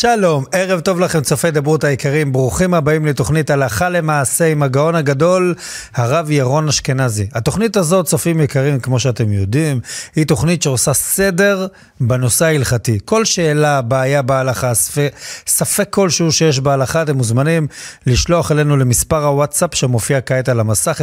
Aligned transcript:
שלום, 0.00 0.44
ערב 0.52 0.80
טוב 0.80 1.00
לכם 1.00 1.20
צופי 1.20 1.50
דברות 1.50 1.84
היקרים, 1.84 2.32
ברוכים 2.32 2.74
הבאים 2.74 3.06
לתוכנית 3.06 3.50
הלכה 3.50 3.88
למעשה 3.88 4.46
עם 4.46 4.62
הגאון 4.62 4.94
הגדול, 4.94 5.54
הרב 5.94 6.30
ירון 6.30 6.68
אשכנזי. 6.68 7.26
התוכנית 7.34 7.76
הזאת, 7.76 8.06
צופים 8.06 8.40
יקרים, 8.40 8.80
כמו 8.80 9.00
שאתם 9.00 9.32
יודעים, 9.32 9.80
היא 10.16 10.26
תוכנית 10.26 10.62
שעושה 10.62 10.92
סדר 10.92 11.66
בנושא 12.00 12.44
ההלכתי. 12.44 12.98
כל 13.04 13.24
שאלה, 13.24 13.82
בעיה 13.82 14.22
בהלכה, 14.22 14.72
ספק, 15.46 15.88
כלשהו 15.90 16.32
שיש 16.32 16.60
בהלכה, 16.60 17.02
אתם 17.02 17.16
מוזמנים 17.16 17.66
לשלוח 18.06 18.52
אלינו 18.52 18.76
למספר 18.76 19.24
הוואטסאפ 19.24 19.74
שמופיע 19.74 20.20
כעת 20.20 20.48
על 20.48 20.60
המסך 20.60 21.00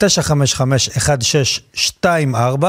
052-955-1624, 0.00 2.64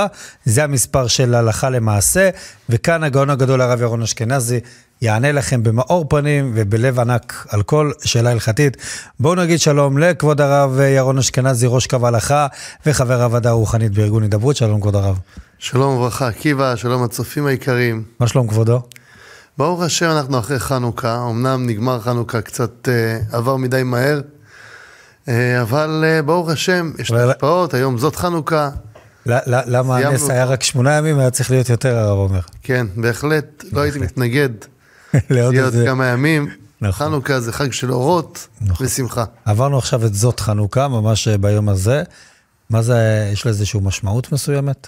זה 0.45 0.63
המספר 0.63 1.07
של 1.07 1.35
הלכה 1.35 1.69
למעשה, 1.69 2.29
וכאן 2.69 3.03
הגאון 3.03 3.29
הגדול 3.29 3.61
הרב 3.61 3.81
ירון 3.81 4.01
אשכנזי. 4.01 4.59
יענה 5.01 5.31
לכם 5.31 5.63
במאור 5.63 6.05
פנים 6.09 6.51
ובלב 6.55 6.99
ענק 6.99 7.47
על 7.49 7.63
כל 7.63 7.91
שאלה 8.03 8.31
הלכתית. 8.31 8.77
בואו 9.19 9.35
נגיד 9.35 9.59
שלום 9.59 9.97
לכבוד 9.97 10.41
הרב 10.41 10.79
ירון 10.79 11.17
אשכנזי, 11.17 11.67
ראש 11.69 11.87
קו 11.87 12.07
הלכה 12.07 12.47
וחבר 12.85 13.23
הוועדה 13.23 13.49
הרוחנית 13.49 13.91
בארגון 13.91 14.23
הידברות. 14.23 14.55
שלום 14.55 14.81
כבוד 14.81 14.95
הרב. 14.95 15.19
שלום 15.59 15.95
וברכה, 15.95 16.27
עקיבא, 16.27 16.75
שלום 16.75 17.03
הצופים 17.03 17.45
היקרים. 17.45 18.03
מה 18.19 18.27
שלום 18.27 18.47
כבודו? 18.47 18.81
ברוך 19.57 19.81
השם, 19.81 20.09
אנחנו 20.09 20.39
אחרי 20.39 20.59
חנוכה, 20.59 21.27
אמנם 21.29 21.65
נגמר 21.67 21.99
חנוכה 21.99 22.41
קצת 22.41 22.89
אה, 22.89 23.19
עבר 23.31 23.55
מדי 23.55 23.83
מהר, 23.83 24.21
אה, 25.27 25.61
אבל 25.61 26.03
אה, 26.07 26.21
ברוך 26.21 26.49
השם, 26.49 26.91
יש 26.99 27.11
אבל... 27.11 27.31
השפעות, 27.31 27.73
היום 27.73 27.97
זאת 27.97 28.15
חנוכה. 28.15 28.69
למה 29.25 29.97
הנס 29.97 30.29
היה 30.29 30.45
רק 30.45 30.63
שמונה 30.63 30.97
ימים, 30.97 31.19
היה 31.19 31.31
צריך 31.31 31.51
להיות 31.51 31.69
יותר, 31.69 31.97
הרב 31.97 32.17
אומר. 32.17 32.39
כן, 32.63 32.87
בהחלט, 32.95 33.63
לא 33.71 33.81
הייתי 33.81 33.99
מתנגד. 33.99 34.49
לעוד 35.29 35.55
איזה... 35.55 35.85
כמה 35.85 36.05
ימים. 36.05 36.49
נכון. 36.81 37.07
חנוכה 37.07 37.39
זה 37.39 37.51
חג 37.51 37.71
של 37.71 37.91
אורות 37.91 38.47
נכון. 38.61 38.85
ושמחה. 38.85 39.23
עברנו 39.45 39.77
עכשיו 39.77 40.05
את 40.05 40.13
זאת 40.13 40.39
חנוכה, 40.39 40.87
ממש 40.87 41.27
אה, 41.27 41.37
ביום 41.37 41.69
הזה. 41.69 42.03
מה 42.69 42.81
זה, 42.81 43.29
יש 43.33 43.41
לזה 43.41 43.49
איזושהי 43.49 43.79
משמעות 43.83 44.31
מסוימת? 44.31 44.87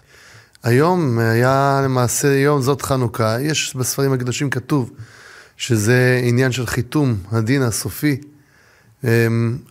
היום 0.63 1.19
היה 1.19 1.81
למעשה 1.83 2.27
יום 2.27 2.61
זאת 2.61 2.81
חנוכה. 2.81 3.41
יש 3.41 3.75
בספרים 3.75 4.13
הקדושים 4.13 4.49
כתוב 4.49 4.91
שזה 5.57 6.21
עניין 6.23 6.51
של 6.51 6.65
חיתום 6.65 7.15
הדין 7.31 7.61
הסופי. 7.61 8.21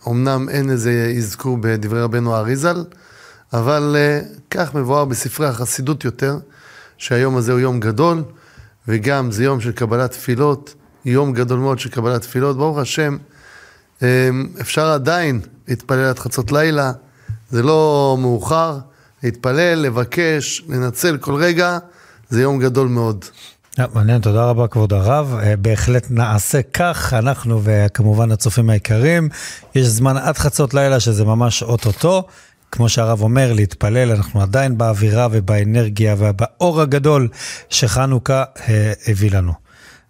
אמנם 0.07 0.49
אין 0.49 0.69
איזה 0.69 1.13
אזכור 1.17 1.57
בדברי 1.61 2.01
רבנו 2.01 2.35
אריזל, 2.35 2.83
אבל 3.53 3.95
אה, 3.97 4.19
כך 4.49 4.75
מבואר 4.75 5.05
בספרי 5.05 5.47
החסידות 5.47 6.05
יותר, 6.05 6.37
שהיום 6.97 7.37
הזה 7.37 7.51
הוא 7.51 7.59
יום 7.59 7.79
גדול. 7.79 8.23
וגם 8.87 9.31
זה 9.31 9.43
יום 9.43 9.61
של 9.61 9.71
קבלת 9.71 10.11
תפילות, 10.11 10.73
יום 11.05 11.33
גדול 11.33 11.59
מאוד 11.59 11.79
של 11.79 11.89
קבלת 11.89 12.21
תפילות. 12.21 12.57
ברוך 12.57 12.77
השם, 12.77 13.17
אמ, 14.01 14.07
אפשר 14.61 14.85
עדיין 14.87 15.41
להתפלל 15.67 16.05
עד 16.05 16.19
חצות 16.19 16.51
לילה, 16.51 16.91
זה 17.49 17.63
לא 17.63 18.17
מאוחר, 18.19 18.77
להתפלל, 19.23 19.79
לבקש, 19.79 20.63
לנצל 20.69 21.17
כל 21.17 21.35
רגע, 21.35 21.77
זה 22.29 22.41
יום 22.41 22.59
גדול 22.59 22.87
מאוד. 22.87 23.25
אה, 23.79 23.85
מעניין, 23.93 24.21
תודה 24.21 24.45
רבה 24.45 24.67
כבוד 24.67 24.93
הרב. 24.93 25.35
אה, 25.43 25.55
בהחלט 25.55 26.07
נעשה 26.09 26.61
כך, 26.73 27.13
אנחנו 27.13 27.61
וכמובן 27.63 28.31
הצופים 28.31 28.69
היקרים. 28.69 29.29
יש 29.75 29.87
זמן 29.87 30.17
עד 30.17 30.37
חצות 30.37 30.73
לילה 30.73 30.99
שזה 30.99 31.25
ממש 31.25 31.63
אוטוטו. 31.63 32.23
כמו 32.71 32.89
שהרב 32.89 33.21
אומר, 33.21 33.53
להתפלל, 33.53 34.11
אנחנו 34.11 34.41
עדיין 34.41 34.77
באווירה 34.77 35.27
ובאנרגיה 35.31 36.15
ובאור 36.17 36.81
הגדול 36.81 37.27
שחנוכה 37.69 38.43
אה, 38.69 38.93
הביא 39.07 39.31
לנו. 39.31 39.53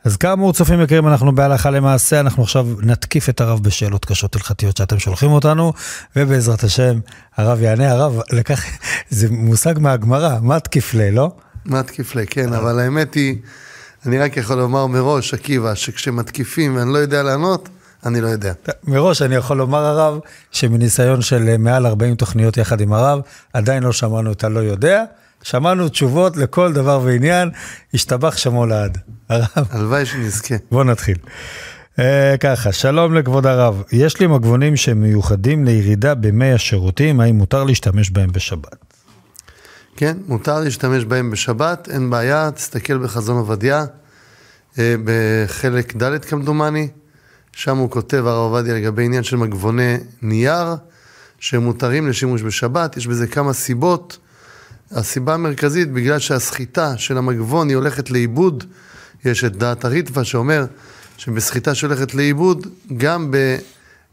אז 0.06 0.18
כאמור, 0.18 0.54
צופים 0.54 0.82
יקרים, 0.82 1.08
אנחנו 1.08 1.36
בהלכה 1.36 1.70
למעשה, 1.70 2.20
אנחנו 2.20 2.44
עכשיו 2.44 2.68
נתקיף 2.82 3.30
את 3.30 3.42
הרב 3.42 3.64
בשאלות 3.64 4.06
קשות 4.06 4.36
הלכתיות 4.36 4.78
שאתם 4.78 5.00
שולחים 5.00 5.32
אותנו, 5.32 5.74
ובעזרת 6.16 6.64
השם, 6.64 7.00
הרב 7.38 7.62
יענה. 7.62 7.92
הרב, 7.92 8.20
לקח, 8.32 8.64
זה 9.10 9.28
מושג 9.32 9.74
מהגמרא, 9.80 10.38
מה 10.42 10.60
תקיף 10.60 10.94
ל, 10.94 11.10
לא? 11.10 11.32
מה 11.66 11.84
תקיף 11.84 12.16
ל, 12.16 12.20
כן, 12.30 12.54
אבל 12.54 12.80
האמת 12.80 13.14
היא, 13.14 13.36
אני 14.06 14.20
רק 14.20 14.38
יכול 14.38 14.56
לומר 14.58 14.88
מראש, 14.88 15.34
עקיבא, 15.34 15.76
שכשמתקיפים 15.76 16.76
ואני 16.76 16.94
לא 16.94 16.98
יודע 16.98 17.24
לענות, 17.24 17.70
אני 18.08 18.22
לא 18.22 18.28
יודע. 18.28 18.54
מראש 18.84 19.22
אני 19.22 19.36
יכול 19.36 19.58
לומר 19.58 19.86
הרב, 19.86 20.20
שמניסיון 20.52 21.22
של 21.22 21.50
אה, 21.50 21.58
מעל 21.58 21.86
40 21.86 22.16
תוכניות 22.16 22.58
יחד 22.58 22.82
עם 22.82 22.94
הרב, 22.94 23.20
עדיין 23.54 23.84
לא 23.84 23.92
שמענו 23.92 24.32
את 24.32 24.44
הלא 24.44 24.60
יודע. 24.60 25.04
שמענו 25.44 25.90
תשובות 25.90 26.38
לכל 26.38 26.74
דבר 26.74 27.02
ועניין, 27.04 27.50
השתבח 27.94 28.38
שמו 28.38 28.66
לעד. 28.66 28.98
הרב. 29.30 29.68
הלוואי 29.72 30.06
שנזכה. 30.06 30.56
בוא 30.72 30.84
נתחיל. 30.84 31.18
Uh, 31.98 32.00
ככה, 32.40 32.72
שלום 32.72 33.14
לכבוד 33.14 33.46
הרב. 33.46 33.84
יש 33.92 34.20
לי 34.20 34.28
מגבונים 34.28 34.76
שמיוחדים 34.76 35.66
לירידה 35.66 36.16
במי 36.16 36.52
השירותים, 36.52 37.20
האם 37.20 37.36
מותר 37.36 37.64
להשתמש 37.64 38.10
בהם 38.10 38.32
בשבת? 38.32 38.76
כן, 39.96 40.18
מותר 40.28 40.60
להשתמש 40.60 41.06
בהם 41.06 41.32
בשבת, 41.32 41.88
אין 41.92 42.10
בעיה, 42.10 42.52
תסתכל 42.52 42.98
בחזון 42.98 43.38
עובדיה, 43.38 43.86
uh, 44.74 44.78
בחלק 45.04 45.96
ד' 46.04 46.26
כמדומני. 46.26 46.88
שם 47.58 47.78
הוא 47.78 47.90
כותב, 47.92 48.24
הרב 48.28 48.54
עובדיה, 48.54 48.76
לגבי 48.76 49.06
עניין 49.06 49.24
של 49.24 49.38
מגבוני 49.38 49.98
נייר, 50.22 50.76
שמותרים 51.40 52.08
לשימוש 52.08 52.42
בשבת. 52.42 52.98
יש 52.98 53.08
בזה 53.08 53.28
כמה 53.28 53.54
סיבות. 53.54 54.18
הסיבה 54.92 55.34
המרכזית, 55.34 55.92
בגלל 55.92 56.20
שהסחיטה 56.20 56.98
של 56.98 57.18
המגבון 57.18 57.70
היא 57.70 57.76
הולכת 57.76 58.10
לאיבוד, 58.10 58.64
יש 59.26 59.44
את 59.44 59.56
דעת 59.56 59.86
הריטווה 59.86 60.24
שאומר 60.24 60.66
שבסחיטה 61.18 61.76
שהולכת 61.76 62.14
לאיבוד, 62.14 62.68
גם 62.98 63.34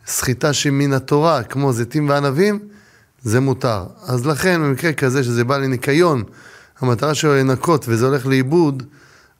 בסחיטה 0.07 0.53
שמן 0.53 0.93
התורה, 0.93 1.43
כמו 1.43 1.73
זיתים 1.73 2.09
וענבים, 2.09 2.59
זה 3.23 3.41
מותר. 3.41 3.85
אז 4.07 4.27
לכן, 4.27 4.61
במקרה 4.61 4.93
כזה 4.93 5.25
שזה 5.25 5.45
בא 5.45 5.57
לניקיון, 5.57 6.23
המטרה 6.81 7.15
שלו 7.15 7.35
לנקות 7.35 7.85
וזה 7.89 8.07
הולך 8.07 8.27
לאיבוד, 8.27 8.83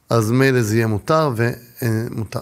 אז 0.09 0.31
מילא 0.31 0.61
זה 0.61 0.75
יהיה 0.75 0.87
מותר 0.87 1.31
ומותר. 1.35 2.39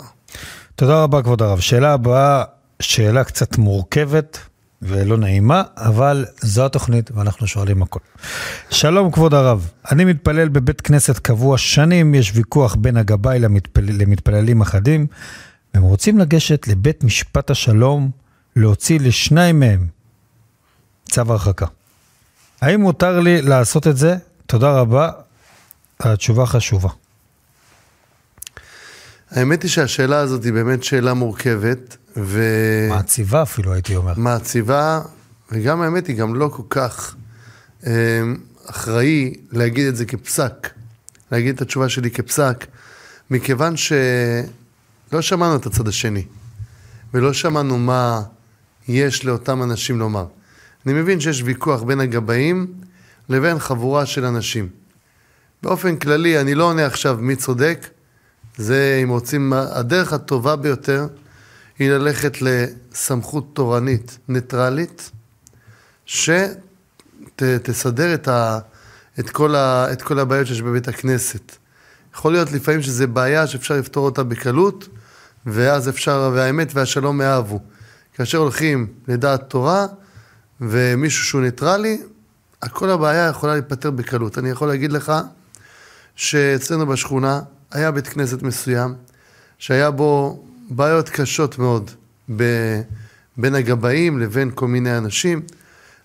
תודה 0.83 1.03
רבה, 1.03 1.21
כבוד 1.21 1.41
הרב. 1.41 1.59
שאלה 1.59 1.93
הבאה, 1.93 2.43
שאלה 2.79 3.23
קצת 3.23 3.57
מורכבת 3.57 4.37
ולא 4.81 5.17
נעימה, 5.17 5.63
אבל 5.77 6.25
זו 6.41 6.65
התוכנית 6.65 7.11
ואנחנו 7.11 7.47
שואלים 7.47 7.81
הכל. 7.81 7.99
שלום, 8.69 9.11
כבוד 9.11 9.33
הרב. 9.33 9.71
אני 9.91 10.05
מתפלל 10.05 10.49
בבית 10.49 10.81
כנסת 10.81 11.17
קבוע 11.17 11.57
שנים, 11.57 12.15
יש 12.15 12.31
ויכוח 12.35 12.75
בין 12.75 12.97
הגבאי 12.97 13.39
למתפל... 13.39 13.81
למתפללים 13.81 14.61
אחדים, 14.61 15.07
והם 15.73 15.83
רוצים 15.83 16.19
לגשת 16.19 16.67
לבית 16.67 17.03
משפט 17.03 17.51
השלום 17.51 18.11
להוציא 18.55 18.99
לשניים 18.99 19.59
מהם 19.59 19.87
צו 21.11 21.21
הרחקה. 21.21 21.65
האם 22.61 22.81
מותר 22.81 23.19
לי 23.19 23.41
לעשות 23.41 23.87
את 23.87 23.97
זה? 23.97 24.15
תודה 24.45 24.71
רבה, 24.71 25.11
התשובה 25.99 26.45
חשובה. 26.45 26.89
האמת 29.33 29.63
היא 29.63 29.71
שהשאלה 29.71 30.19
הזאת 30.19 30.43
היא 30.43 30.53
באמת 30.53 30.83
שאלה 30.83 31.13
מורכבת. 31.13 31.97
ו... 32.17 32.41
מעציבה 32.89 33.41
אפילו, 33.41 33.73
הייתי 33.73 33.95
אומר. 33.95 34.13
מעציבה, 34.17 35.01
וגם 35.51 35.81
האמת 35.81 36.07
היא 36.07 36.15
גם 36.15 36.35
לא 36.35 36.47
כל 36.47 36.63
כך 36.69 37.15
אה, 37.87 38.21
אחראי 38.65 39.33
להגיד 39.51 39.87
את 39.87 39.95
זה 39.95 40.05
כפסק, 40.05 40.69
להגיד 41.31 41.55
את 41.55 41.61
התשובה 41.61 41.89
שלי 41.89 42.11
כפסק, 42.11 42.65
מכיוון 43.29 43.77
שלא 43.77 45.21
שמענו 45.21 45.55
את 45.55 45.65
הצד 45.65 45.87
השני, 45.87 46.25
ולא 47.13 47.33
שמענו 47.33 47.77
מה 47.77 48.21
יש 48.87 49.25
לאותם 49.25 49.63
אנשים 49.63 49.99
לומר. 49.99 50.25
אני 50.85 50.93
מבין 50.93 51.19
שיש 51.19 51.41
ויכוח 51.45 51.83
בין 51.83 51.99
הגבאים 51.99 52.73
לבין 53.29 53.59
חבורה 53.59 54.05
של 54.05 54.25
אנשים. 54.25 54.69
באופן 55.63 55.95
כללי, 55.95 56.41
אני 56.41 56.55
לא 56.55 56.63
עונה 56.63 56.85
עכשיו 56.85 57.17
מי 57.21 57.35
צודק, 57.35 57.87
זה, 58.57 58.99
אם 59.03 59.09
רוצים, 59.09 59.53
הדרך 59.53 60.13
הטובה 60.13 60.55
ביותר 60.55 61.07
היא 61.79 61.91
ללכת 61.91 62.37
לסמכות 62.41 63.45
תורנית 63.53 64.17
ניטרלית, 64.27 65.11
שתסדר 66.05 68.13
את, 68.13 68.27
את, 69.19 69.29
כל 69.29 69.55
את 69.55 70.01
כל 70.01 70.19
הבעיות 70.19 70.47
שיש 70.47 70.61
בבית 70.61 70.87
הכנסת. 70.87 71.51
יכול 72.15 72.31
להיות 72.31 72.51
לפעמים 72.51 72.81
שזו 72.81 73.07
בעיה 73.07 73.47
שאפשר 73.47 73.77
לפתור 73.77 74.05
אותה 74.05 74.23
בקלות, 74.23 74.87
ואז 75.45 75.89
אפשר, 75.89 76.31
והאמת 76.33 76.71
והשלום 76.73 77.21
יאהבו. 77.21 77.59
כאשר 78.13 78.37
הולכים 78.37 78.87
לדעת 79.07 79.49
תורה, 79.49 79.85
ומישהו 80.61 81.23
שהוא 81.23 81.41
ניטרלי, 81.41 82.01
כל 82.71 82.89
הבעיה 82.89 83.27
יכולה 83.27 83.53
להיפתר 83.53 83.91
בקלות. 83.91 84.37
אני 84.37 84.49
יכול 84.49 84.67
להגיד 84.67 84.91
לך 84.91 85.13
שאצלנו 86.15 86.85
בשכונה, 86.85 87.41
היה 87.73 87.91
בית 87.91 88.07
כנסת 88.07 88.41
מסוים, 88.41 88.93
שהיה 89.57 89.91
בו 89.91 90.43
בעיות 90.69 91.09
קשות 91.09 91.59
מאוד 91.59 91.91
ב, 92.35 92.43
בין 93.37 93.55
הגבאים 93.55 94.19
לבין 94.19 94.51
כל 94.55 94.67
מיני 94.67 94.97
אנשים. 94.97 95.41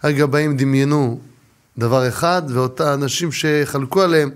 הגבאים 0.03 0.57
דמיינו 0.57 1.21
דבר 1.79 2.09
אחד, 2.09 2.43
ואותה 2.49 2.95
אנשים 2.95 3.33
שחלקו 3.33 4.03
עליהם 4.03 4.31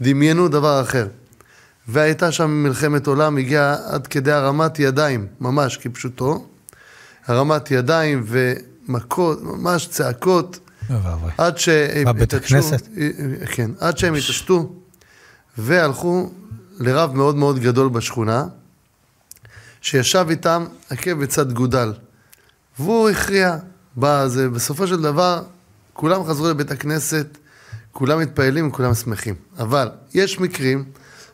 דמיינו 0.00 0.48
דבר 0.48 0.82
אחר. 0.82 1.08
והייתה 1.88 2.32
שם 2.32 2.50
מלחמת 2.50 3.06
עולם, 3.06 3.36
הגיעה 3.36 3.76
עד 3.86 4.06
כדי 4.06 4.32
הרמת 4.32 4.78
ידיים, 4.78 5.26
ממש 5.40 5.76
כפשוטו. 5.76 6.46
הרמת 7.26 7.70
ידיים 7.70 8.24
ומכות, 8.26 9.42
ממש 9.42 9.86
צעקות. 9.86 10.58
עד 11.38 11.58
שהם 11.58 12.04
בבית 12.04 12.34
הכנסת? 12.34 12.88
כן, 13.46 13.70
עד 13.80 13.98
שהם 13.98 14.14
התעשתו 14.14 14.72
והלכו 15.58 16.30
לרב 16.80 17.14
מאוד 17.14 17.36
מאוד 17.36 17.58
גדול 17.58 17.88
בשכונה, 17.88 18.44
שישב 19.80 20.26
איתם 20.30 20.64
עקב 20.90 21.12
בצד 21.12 21.52
גודל. 21.52 21.92
והוא 22.78 23.08
הכריע. 23.08 23.56
בזה, 24.00 24.48
בסופו 24.48 24.86
של 24.86 25.02
דבר, 25.02 25.42
כולם 25.92 26.24
חזרו 26.24 26.48
לבית 26.48 26.70
הכנסת, 26.70 27.26
כולם 27.92 28.20
מתפעלים 28.20 28.68
וכולם 28.68 28.94
שמחים. 28.94 29.34
אבל 29.58 29.88
יש 30.14 30.40
מקרים 30.40 30.84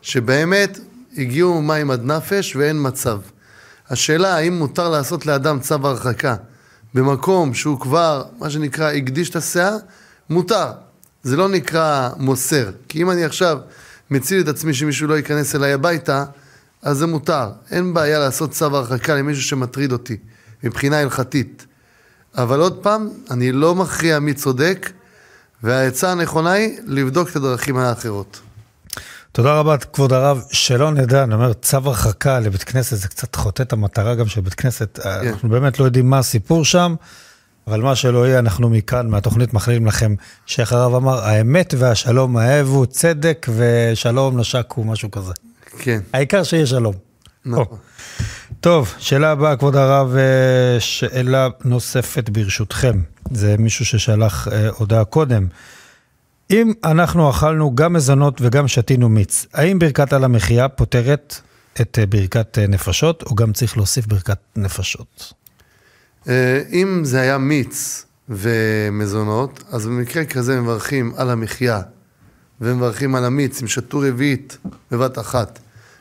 שבאמת 0.01 0.79
הגיעו 1.17 1.61
מים 1.61 1.91
עד 1.91 2.03
נפש 2.03 2.55
ואין 2.55 2.77
מצב. 2.87 3.19
השאלה 3.89 4.35
האם 4.35 4.53
מותר 4.53 4.89
לעשות 4.89 5.25
לאדם 5.25 5.59
צו 5.59 5.75
הרחקה 5.83 6.35
במקום 6.93 7.53
שהוא 7.53 7.79
כבר, 7.79 8.23
מה 8.39 8.49
שנקרא, 8.49 8.91
הקדיש 8.91 9.29
את 9.29 9.35
הסאה, 9.35 9.71
מותר. 10.29 10.71
זה 11.23 11.37
לא 11.37 11.49
נקרא 11.49 12.09
מוסר. 12.17 12.71
כי 12.89 13.01
אם 13.01 13.11
אני 13.11 13.23
עכשיו 13.23 13.57
מציל 14.11 14.41
את 14.41 14.47
עצמי 14.47 14.73
שמישהו 14.73 15.07
לא 15.07 15.13
ייכנס 15.13 15.55
אליי 15.55 15.73
הביתה, 15.73 16.25
אז 16.81 16.97
זה 16.97 17.07
מותר. 17.07 17.49
אין 17.71 17.93
בעיה 17.93 18.19
לעשות 18.19 18.51
צו 18.51 18.77
הרחקה 18.77 19.15
למישהו 19.15 19.43
שמטריד 19.43 19.91
אותי, 19.91 20.17
מבחינה 20.63 20.99
הלכתית. 20.99 21.65
אבל 22.37 22.59
עוד 22.59 22.83
פעם, 22.83 23.09
אני 23.31 23.51
לא 23.51 23.75
מכריע 23.75 24.19
מי 24.19 24.33
צודק, 24.33 24.91
והעצה 25.63 26.11
הנכונה 26.11 26.51
היא 26.51 26.79
לבדוק 26.85 27.29
את 27.29 27.35
הדרכים 27.35 27.77
האחרות. 27.77 28.39
תודה 29.31 29.59
רבה, 29.59 29.77
כבוד 29.77 30.13
הרב. 30.13 30.41
שלא 30.51 30.91
נדע, 30.91 31.23
אני 31.23 31.33
אומר, 31.33 31.53
צו 31.53 31.77
הרחקה 31.77 32.39
לבית 32.39 32.63
כנסת 32.63 32.97
זה 32.97 33.07
קצת 33.07 33.35
חוטא 33.35 33.63
את 33.63 33.73
המטרה 33.73 34.15
גם 34.15 34.27
של 34.27 34.41
בית 34.41 34.53
כנסת. 34.53 34.99
כן. 35.03 35.09
אנחנו 35.09 35.49
באמת 35.49 35.79
לא 35.79 35.85
יודעים 35.85 36.09
מה 36.09 36.17
הסיפור 36.19 36.65
שם, 36.65 36.95
אבל 37.67 37.81
מה 37.81 37.95
שלא 37.95 38.27
יהיה, 38.27 38.39
אנחנו 38.39 38.69
מכאן, 38.69 39.07
מהתוכנית, 39.09 39.53
מכלילים 39.53 39.85
לכם, 39.85 40.15
שאיך 40.45 40.73
הרב 40.73 40.95
אמר, 40.95 41.25
האמת 41.25 41.73
והשלום 41.77 42.37
האהבו, 42.37 42.85
צדק 42.85 43.47
ושלום 43.55 44.39
נשקו, 44.39 44.83
משהו 44.83 45.11
כזה. 45.11 45.33
כן. 45.79 45.99
העיקר 46.13 46.43
שיהיה 46.43 46.65
שלום. 46.65 46.93
נכון. 47.45 47.77
טוב, 48.59 48.93
שאלה 48.97 49.31
הבאה, 49.31 49.57
כבוד 49.57 49.75
הרב, 49.75 50.15
אה, 50.15 50.79
שאלה 50.79 51.47
נוספת 51.65 52.29
ברשותכם. 52.29 53.01
זה 53.31 53.55
מישהו 53.59 53.85
ששלח 53.85 54.47
אה, 54.47 54.69
הודעה 54.69 55.05
קודם. 55.05 55.47
אם 56.51 56.73
אנחנו 56.83 57.29
אכלנו 57.29 57.75
גם 57.75 57.93
מזונות 57.93 58.41
וגם 58.41 58.67
שתינו 58.67 59.09
מיץ, 59.09 59.45
האם 59.53 59.79
ברכת 59.79 60.13
על 60.13 60.23
המחיה 60.23 60.69
פותרת 60.69 61.41
את 61.81 61.99
אה, 61.99 62.05
ברכת 62.05 62.57
נפשות, 62.67 63.23
או 63.23 63.35
גם 63.35 63.53
צריך 63.53 63.77
להוסיף 63.77 64.07
ברכת 64.07 64.39
נפשות? 64.55 65.33
אם 66.71 67.01
זה 67.03 67.21
היה 67.21 67.37
מיץ 67.37 68.05
ומזונות, 68.29 69.63
אז 69.71 69.85
במקרה 69.85 70.25
כזה 70.25 70.61
מברכים 70.61 71.13
על 71.17 71.29
המחיה 71.29 71.81
ומברכים 72.61 73.15
על 73.15 73.25
המיץ, 73.25 73.61
אם 73.61 73.67
שתו 73.67 73.99
רביעית 73.99 74.57
בבת 74.91 75.19
אחת, 75.19 75.59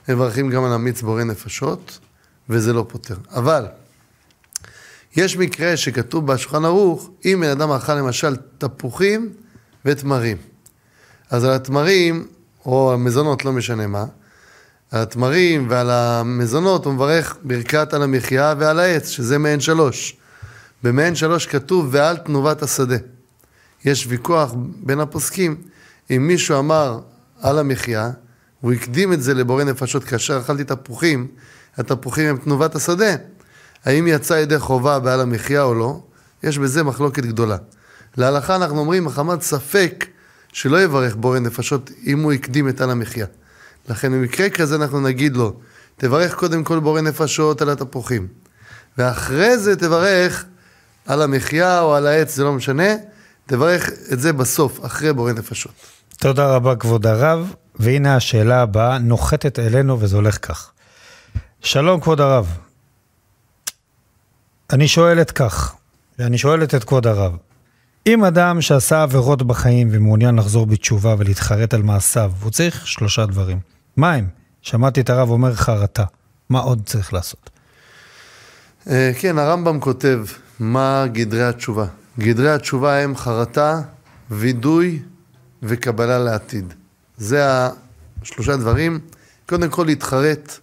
מברכים 0.09 0.51
גם 0.51 0.65
על 0.65 0.73
המיץ 0.73 1.03
בורא 1.03 1.25
נפשות, 1.25 1.99
וזה 2.49 2.73
לא 2.73 2.87
פותר. 2.89 3.17
אבל, 3.31 3.67
יש 5.17 5.37
מקרה 5.37 5.77
שכתוב 5.77 6.27
בשולחן 6.27 6.65
ערוך, 6.65 7.11
אם 7.25 7.39
בן 7.41 7.51
אדם 7.51 7.71
אכל 7.71 7.95
למשל 7.95 8.37
תפוחים 8.59 9.33
ותמרים. 9.85 10.37
אז 11.31 11.45
על 11.45 11.53
התמרים, 11.53 12.27
או 12.67 12.93
המזונות, 12.93 13.45
לא 13.45 13.53
משנה 13.53 13.87
מה, 13.87 14.05
על 14.95 15.03
התמרים 15.03 15.67
ועל 15.71 15.91
המזונות 15.91 16.85
הוא 16.85 16.95
מברך 16.95 17.37
ברכת 17.43 17.95
על 17.95 18.03
המחיה 18.03 18.55
ועל 18.59 18.79
העץ, 18.79 19.09
שזה 19.09 19.39
מעין 19.39 19.61
שלוש. 19.61 20.17
במעין 20.83 21.15
שלוש 21.15 21.47
כתוב 21.47 21.89
ועל 21.91 22.17
תנובת 22.17 22.63
השדה. 22.63 22.97
יש 23.85 24.07
ויכוח 24.09 24.55
בין 24.57 25.01
הפוסקים, 25.01 25.57
אם 26.11 26.27
מישהו 26.27 26.59
אמר 26.59 27.01
על 27.41 27.59
המחיה, 27.59 28.11
הוא 28.61 28.73
הקדים 28.73 29.13
את 29.13 29.23
זה 29.23 29.35
לבורא 29.35 29.65
נפשות 29.65 30.05
כאשר 30.05 30.39
אכלתי 30.39 30.65
תפוחים, 30.65 31.27
התפוחים 31.77 32.29
הם 32.29 32.37
תנובת 32.37 32.75
השדה. 32.75 33.15
האם 33.85 34.07
יצא 34.07 34.35
ידי 34.35 34.59
חובה 34.59 34.99
בעל 34.99 35.21
המחיה 35.21 35.63
או 35.63 35.75
לא? 35.75 36.01
יש 36.43 36.59
בזה 36.59 36.83
מחלוקת 36.83 37.23
גדולה. 37.23 37.57
להלכה 38.17 38.57
אנחנו 38.57 38.79
אומרים, 38.79 39.05
מחמת 39.05 39.43
ספק 39.43 40.07
שלא 40.53 40.83
יברך 40.83 41.17
בורא 41.17 41.39
נפשות 41.39 41.91
אם 42.07 42.23
הוא 42.23 42.33
הקדים 42.33 42.69
את 42.69 42.81
על 42.81 42.91
המחיה. 42.91 43.27
לכן 43.89 44.13
במקרה 44.13 44.51
כזה 44.51 44.77
אנחנו 44.77 45.01
נגיד 45.01 45.37
לו, 45.37 45.53
תברך 45.97 46.35
קודם 46.35 46.65
כל 46.65 46.81
בורא 46.81 47.01
נפשות 47.01 47.63
על 47.63 47.71
התפוחים. 47.71 48.29
ואחרי 48.99 49.59
זה 49.59 49.77
תברך 49.77 50.45
על 51.07 51.23
המחיה 51.23 51.81
או 51.81 51.95
על 51.95 52.07
העץ, 52.07 52.35
זה 52.35 52.45
לא 52.45 52.53
משנה, 52.53 52.89
תברך 53.47 53.91
את 54.13 54.21
זה 54.21 54.33
בסוף, 54.33 54.85
אחרי 54.87 55.13
בורא 55.13 55.33
נפשות. 55.33 55.73
תודה 56.19 56.47
רבה, 56.47 56.77
כבוד 56.77 57.07
הרב. 57.07 57.55
והנה 57.79 58.17
השאלה 58.17 58.63
הבאה, 58.63 58.99
נוחתת 58.99 59.59
אלינו 59.59 60.01
וזה 60.01 60.17
הולך 60.17 60.39
כך. 60.47 60.71
שלום, 61.61 62.01
כבוד 62.01 62.21
הרב. 62.21 62.59
אני 64.73 64.89
שואלת 64.89 65.31
כך, 65.31 65.75
ואני 66.19 66.39
שואלת 66.39 66.75
את 66.75 66.85
כבוד 66.85 67.07
הרב, 67.07 67.37
אם 68.07 68.25
אדם 68.25 68.61
שעשה 68.61 69.03
עבירות 69.03 69.43
בחיים 69.43 69.89
ומעוניין 69.93 70.37
לחזור 70.37 70.67
בתשובה 70.67 71.15
ולהתחרט 71.19 71.75
על 71.75 71.83
מעשיו, 71.83 72.33
הוא 72.43 72.51
צריך 72.51 72.87
שלושה 72.87 73.27
דברים. 73.27 73.74
מה 73.97 74.13
הם? 74.13 74.27
שמעתי 74.63 75.01
את 75.01 75.11
הרב 75.11 75.31
אומר 75.31 75.55
חרטה. 75.55 76.05
מה 76.49 76.59
עוד 76.59 76.83
צריך 76.87 77.13
לעשות? 77.13 77.51
אה, 78.91 79.13
כן, 79.19 79.39
הרמב"ם 79.39 79.81
כותב 79.81 80.25
מה 80.61 81.07
גדרי 81.13 81.45
התשובה. 81.45 81.87
גדרי 82.19 82.51
התשובה 82.51 82.99
הם 82.99 83.17
חרטה, 83.17 83.81
וידוי 84.31 85.03
וקבלה 85.63 86.19
לעתיד. 86.19 86.75
זה 87.17 87.47
השלושה 88.23 88.57
דברים. 88.57 89.01
קודם 89.47 89.71
כל 89.71 89.85
להתחרט 89.85 90.59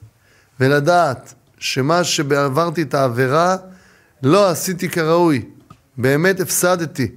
ולדעת 0.60 1.34
שמה 1.58 2.04
שעברתי 2.04 2.82
את 2.82 2.94
העבירה 2.94 3.56
לא 4.24 4.50
עשיתי 4.50 4.90
כראוי, 4.90 5.46
באמת 5.98 6.40
הפסדתי. 6.40 7.12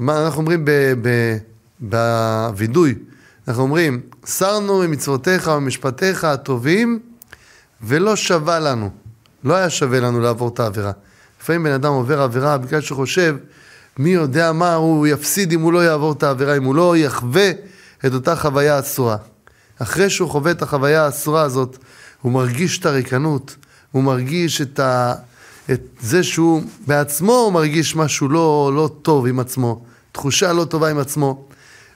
אנחנו 0.00 0.40
אומרים 0.40 0.64
בווידוי, 1.80 2.94
אנחנו 3.50 3.62
אומרים, 3.62 4.00
סרנו 4.24 4.78
ממצוותיך 4.78 5.50
ומשפטיך 5.56 6.24
הטובים 6.24 6.98
ולא 7.82 8.16
שווה 8.16 8.58
לנו. 8.58 8.90
לא 9.44 9.54
היה 9.54 9.70
שווה 9.70 10.00
לנו 10.00 10.20
לעבור 10.20 10.48
את 10.48 10.60
העבירה. 10.60 10.92
לפעמים 11.42 11.62
בן 11.62 11.72
אדם 11.72 11.92
עובר 11.92 12.20
עבירה 12.20 12.58
בגלל 12.58 12.80
שהוא 12.80 12.96
חושב, 12.96 13.36
מי 13.98 14.10
יודע 14.10 14.52
מה 14.52 14.74
הוא 14.74 15.06
יפסיד 15.06 15.52
אם 15.52 15.60
הוא 15.60 15.72
לא 15.72 15.84
יעבור 15.84 16.12
את 16.12 16.22
העבירה, 16.22 16.56
אם 16.56 16.64
הוא 16.64 16.74
לא 16.74 16.96
יחווה 16.96 17.50
את 18.06 18.14
אותה 18.14 18.36
חוויה 18.36 18.78
אסורה. 18.78 19.16
אחרי 19.78 20.10
שהוא 20.10 20.30
חווה 20.30 20.50
את 20.50 20.62
החוויה 20.62 21.04
האסורה 21.04 21.42
הזאת, 21.42 21.78
הוא 22.22 22.32
מרגיש 22.32 22.78
את 22.78 22.86
הריקנות, 22.86 23.56
הוא 23.92 24.02
מרגיש 24.02 24.60
את, 24.60 24.78
ה... 24.78 25.14
את 25.70 25.80
זה 26.00 26.22
שהוא 26.22 26.62
בעצמו 26.86 27.50
מרגיש 27.50 27.96
משהו 27.96 28.28
לא, 28.28 28.72
לא 28.74 28.90
טוב 29.02 29.26
עם 29.26 29.40
עצמו, 29.40 29.84
תחושה 30.12 30.52
לא 30.52 30.64
טובה 30.64 30.90
עם 30.90 30.98
עצמו. 30.98 31.49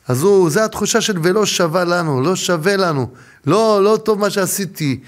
אז 0.09 0.23
הוא, 0.23 0.51
זה 0.51 0.65
התחושה 0.65 1.01
של 1.01 1.19
ולא 1.23 1.47
שווה 1.47 1.85
לנו, 1.85 2.23
לא 2.23 2.37
שווה 2.37 2.77
לנו, 2.77 3.09
לא, 3.47 3.81
לא 3.85 3.99
טוב 4.05 4.19
מה 4.19 4.31
שעשיתי, 4.31 5.01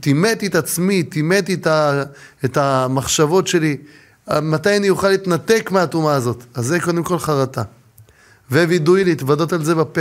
טימאתי 0.00 0.46
את 0.46 0.54
עצמי, 0.54 1.02
טימאתי 1.02 1.54
את, 1.54 1.66
את 2.44 2.56
המחשבות 2.56 3.46
שלי, 3.46 3.76
מתי 4.42 4.76
אני 4.76 4.90
אוכל 4.90 5.08
להתנתק 5.08 5.70
מהטומאה 5.70 6.14
הזאת? 6.14 6.44
אז 6.54 6.66
זה 6.66 6.80
קודם 6.80 7.02
כל 7.02 7.18
חרטה. 7.18 7.62
ווידוי 8.50 9.04
להתוודות 9.04 9.52
על 9.52 9.64
זה 9.64 9.74
בפה. 9.74 10.00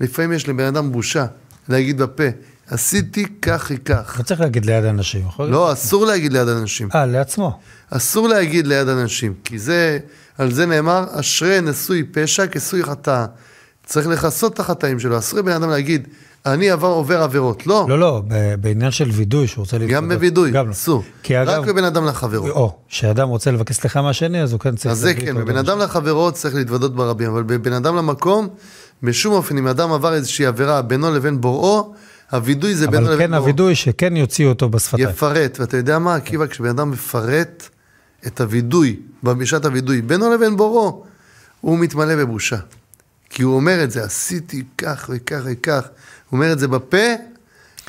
לפעמים 0.00 0.32
יש 0.32 0.48
לבן 0.48 0.64
אדם 0.64 0.92
בושה 0.92 1.26
להגיד 1.68 1.98
בפה, 1.98 2.24
עשיתי 2.70 3.24
כך 3.42 3.70
וכך. 3.74 4.14
לא 4.18 4.24
צריך 4.24 4.40
להגיד 4.40 4.66
ליד 4.66 4.84
אנשים, 4.84 5.26
יכול 5.26 5.44
להיות? 5.44 5.52
לא, 5.52 5.72
אסור 5.72 6.06
להגיד 6.06 6.32
ליד 6.32 6.48
אנשים. 6.48 6.88
אה, 6.94 7.06
לעצמו. 7.06 7.60
אסור 7.90 8.28
להגיד 8.28 8.66
ליד 8.66 8.88
אנשים, 8.88 9.34
כי 9.44 9.58
זה, 9.58 9.98
על 10.38 10.52
זה 10.52 10.66
נאמר, 10.66 11.04
אשרי 11.12 11.60
נשוי 11.60 12.02
פשע 12.12 12.46
כסוי 12.46 12.84
חטא. 12.84 13.26
צריך 13.86 14.06
לכסות 14.06 14.54
את 14.54 14.60
החטאים 14.60 14.98
שלו, 14.98 15.18
אסור 15.18 15.38
לבן 15.38 15.52
אדם 15.52 15.70
להגיד, 15.70 16.08
אני 16.46 16.70
עבר, 16.70 16.88
עובר 16.88 17.22
עבירות, 17.22 17.66
לא. 17.66 17.86
לא, 17.88 17.98
לא, 17.98 18.22
בעניין 18.60 18.90
של 18.90 19.10
וידוי 19.10 19.46
שהוא 19.46 19.62
רוצה 19.62 19.78
להתוודות. 19.78 20.02
גם 20.02 20.08
בווידוי, 20.08 20.50
לא. 20.50 20.64
אסור. 20.70 21.02
אגב... 21.26 21.48
רק 21.48 21.68
בבן 21.68 21.84
אדם 21.84 22.06
לחברו. 22.06 22.48
או, 22.48 22.76
כשאדם 22.88 23.28
רוצה 23.28 23.50
לבקש 23.50 23.76
סליחה 23.76 24.02
מהשני, 24.02 24.42
אז 24.42 24.52
הוא 24.52 24.60
כן 24.60 24.76
צריך... 24.76 24.92
אז 24.92 24.98
זה 24.98 25.14
כן, 25.14 25.34
בבן 25.36 25.56
אדם 25.56 25.78
לחברו 25.78 26.32
צריך 26.32 26.54
להתוודות 26.54 26.94
ברבים, 26.94 27.30
אבל 27.30 27.42
בבן 27.42 27.72
אדם 27.72 27.96
למקום, 27.96 28.48
בשום 29.02 29.34
אופן, 29.34 29.58
אם 29.58 29.66
אדם 29.66 29.92
עבר 29.92 30.14
איזושהי 30.14 30.46
עבירה 30.46 30.82
בינו 30.82 31.14
לבין 31.14 31.40
בוראו, 31.40 31.94
הווידוי 32.32 32.74
זה 32.74 32.86
בינו 32.86 32.96
לבין 32.96 33.06
בוראו. 33.10 33.18
אבל 33.18 33.26
כן 33.26 33.34
הווידוי 33.34 33.74
שכן 33.74 34.16
יוציאו 34.16 34.48
אותו 34.48 34.68
בשפתיים. 34.68 35.08
יפרט, 35.08 35.60
ואתה 35.60 35.76
יודע 35.76 35.98
מה, 35.98 36.14
עקיבא, 36.14 36.46
כשבן 36.46 36.68
אדם 36.68 36.90
מפרט 36.90 37.68
את 38.26 38.40
הווידוי, 38.40 38.96
בשעת 39.22 39.64
הווידוי, 39.64 40.02
בינו 40.02 40.34
לבין 40.34 40.56
בוראו, 40.56 41.04
הוא 41.60 41.78
מתמלא 41.78 42.16
בבושה. 42.16 42.56
כי 43.34 43.42
הוא 43.42 43.56
אומר 43.56 43.84
את 43.84 43.90
זה, 43.90 44.04
עשיתי 44.04 44.62
כך 44.78 45.10
וכך 45.12 45.40
וכך. 45.44 45.88
הוא 46.30 46.38
אומר 46.38 46.52
את 46.52 46.58
זה 46.58 46.68
בפה, 46.68 47.06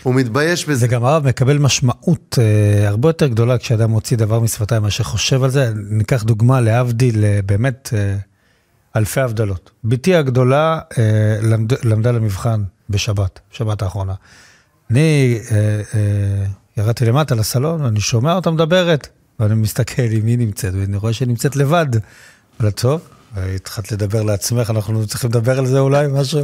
הוא 0.04 0.16
מתבייש 0.16 0.66
בזה. 0.66 0.80
זה 0.80 0.88
גם 0.88 1.06
הרב 1.06 1.28
מקבל 1.28 1.58
משמעות 1.58 2.40
אה, 2.42 2.88
הרבה 2.88 3.10
יותר 3.10 3.28
גדולה 3.28 3.58
כשאדם 3.58 3.90
מוציא 3.90 4.18
דבר 4.18 4.40
משפתיים 4.40 4.82
מאשר 4.82 5.04
חושב 5.04 5.44
על 5.44 5.50
זה. 5.50 5.72
ניקח 5.76 6.24
דוגמה 6.24 6.62
להבדיל 6.62 7.26
אה, 7.26 7.40
באמת 7.46 7.90
אה, 7.94 8.18
אלפי 8.96 9.22
הבדלות. 9.22 9.72
בתי 9.84 10.16
הגדולה 10.16 10.80
אה, 10.98 11.38
למד, 11.42 11.86
למדה 11.86 12.12
למבחן 12.12 12.64
בשבת, 12.90 13.40
שבת 13.52 13.82
האחרונה. 13.82 14.14
אני 14.92 15.40
אה, 15.52 15.82
אה, 15.94 16.46
ירדתי 16.78 17.06
למטה 17.06 17.36
לסלון 17.36 17.82
ואני 17.82 18.00
שומע 18.00 18.36
אותה 18.36 18.52
מדברת, 18.52 19.08
ואני 19.40 19.56
מסתכל 19.56 20.12
עם 20.12 20.26
מי 20.26 20.38
נמצאת, 20.38 20.74
ואני 20.74 20.98
רואה 20.98 21.14
שהיא 21.14 21.28
נמצאת 21.28 21.56
לבד. 21.56 21.88
אבל 22.60 22.72
טוב, 22.72 23.02
התחלת 23.56 23.92
לדבר 23.92 24.22
לעצמך, 24.22 24.70
אנחנו 24.70 25.08
צריכים 25.08 25.30
לדבר 25.30 25.60
על 25.60 25.66
זה 25.66 25.80
אולי, 25.80 26.08
משהו. 26.12 26.42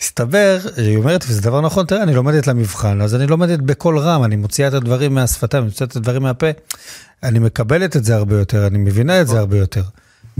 הסתבר, 0.00 0.58
היא 0.76 0.96
אומרת, 0.96 1.24
וזה 1.28 1.40
דבר 1.40 1.60
נכון, 1.60 1.86
תראה, 1.86 2.02
אני 2.02 2.14
לומדת 2.14 2.46
למבחן, 2.46 3.00
אז 3.00 3.14
אני 3.14 3.26
לומדת 3.26 3.58
בקול 3.58 3.98
רם, 3.98 4.24
אני 4.24 4.36
מוציאה 4.36 4.68
את 4.68 4.74
הדברים 4.74 5.14
מהשפתיים, 5.14 5.62
אני 5.62 5.68
מוציאה 5.70 5.88
את 5.90 5.96
הדברים 5.96 6.22
מהפה, 6.22 6.46
אני 7.22 7.38
מקבלת 7.38 7.96
את 7.96 8.04
זה 8.04 8.16
הרבה 8.16 8.38
יותר, 8.38 8.66
אני 8.66 8.78
מבינה 8.78 9.20
את 9.20 9.28
זה 9.28 9.38
הרבה 9.38 9.58
יותר. 9.58 9.82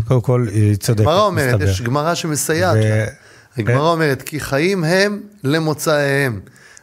קודם 0.08 0.20
כל, 0.20 0.46
היא 0.52 0.76
צודקת, 0.76 1.04
גמרא 1.04 1.20
אומרת, 1.20 1.60
יש 1.60 1.82
גמרא 1.82 2.14
שמסייעת 2.14 2.76
לה. 2.76 3.04
הגמרא 3.58 3.90
אומרת, 3.90 4.22
כי 4.22 4.40
חיים 4.40 4.84
הם 4.84 5.20
למוצאיהם. 5.44 6.40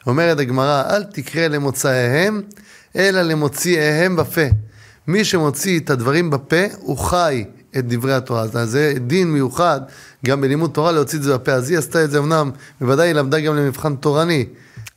אומרת 0.08 0.40
הגמרא, 0.40 0.84
אל 0.90 1.04
תקרא 1.04 1.48
למוצאיהם, 1.48 2.42
אלא 2.96 3.22
למוציאיהם 3.22 4.16
בפה. 4.16 4.46
מי 5.08 5.26
שמוציא 5.26 5.80
את 5.80 5.90
הדברים 5.90 6.30
בפה, 6.30 6.66
הוא 6.80 6.98
חי 6.98 7.46
את 7.78 7.88
דברי 7.88 8.14
התורה. 8.14 8.42
אז 8.42 8.70
זה 8.70 8.94
דין 9.08 9.32
מיוחד, 9.32 9.82
גם 10.26 10.42
בלימוד 10.42 10.72
תורה, 10.74 10.92
להוציא 10.92 11.18
את 11.18 11.24
זה 11.24 11.34
בפה. 11.34 11.52
אז 11.52 11.70
היא 11.70 11.78
עשתה 11.78 12.04
את 12.04 12.12
זה 12.12 12.18
אמנם, 12.18 12.52
בוודאי 12.82 13.08
היא 13.08 13.14
למדה 13.14 13.40
גם 13.40 13.56
למבחן 13.56 13.96
תורני. 13.96 14.46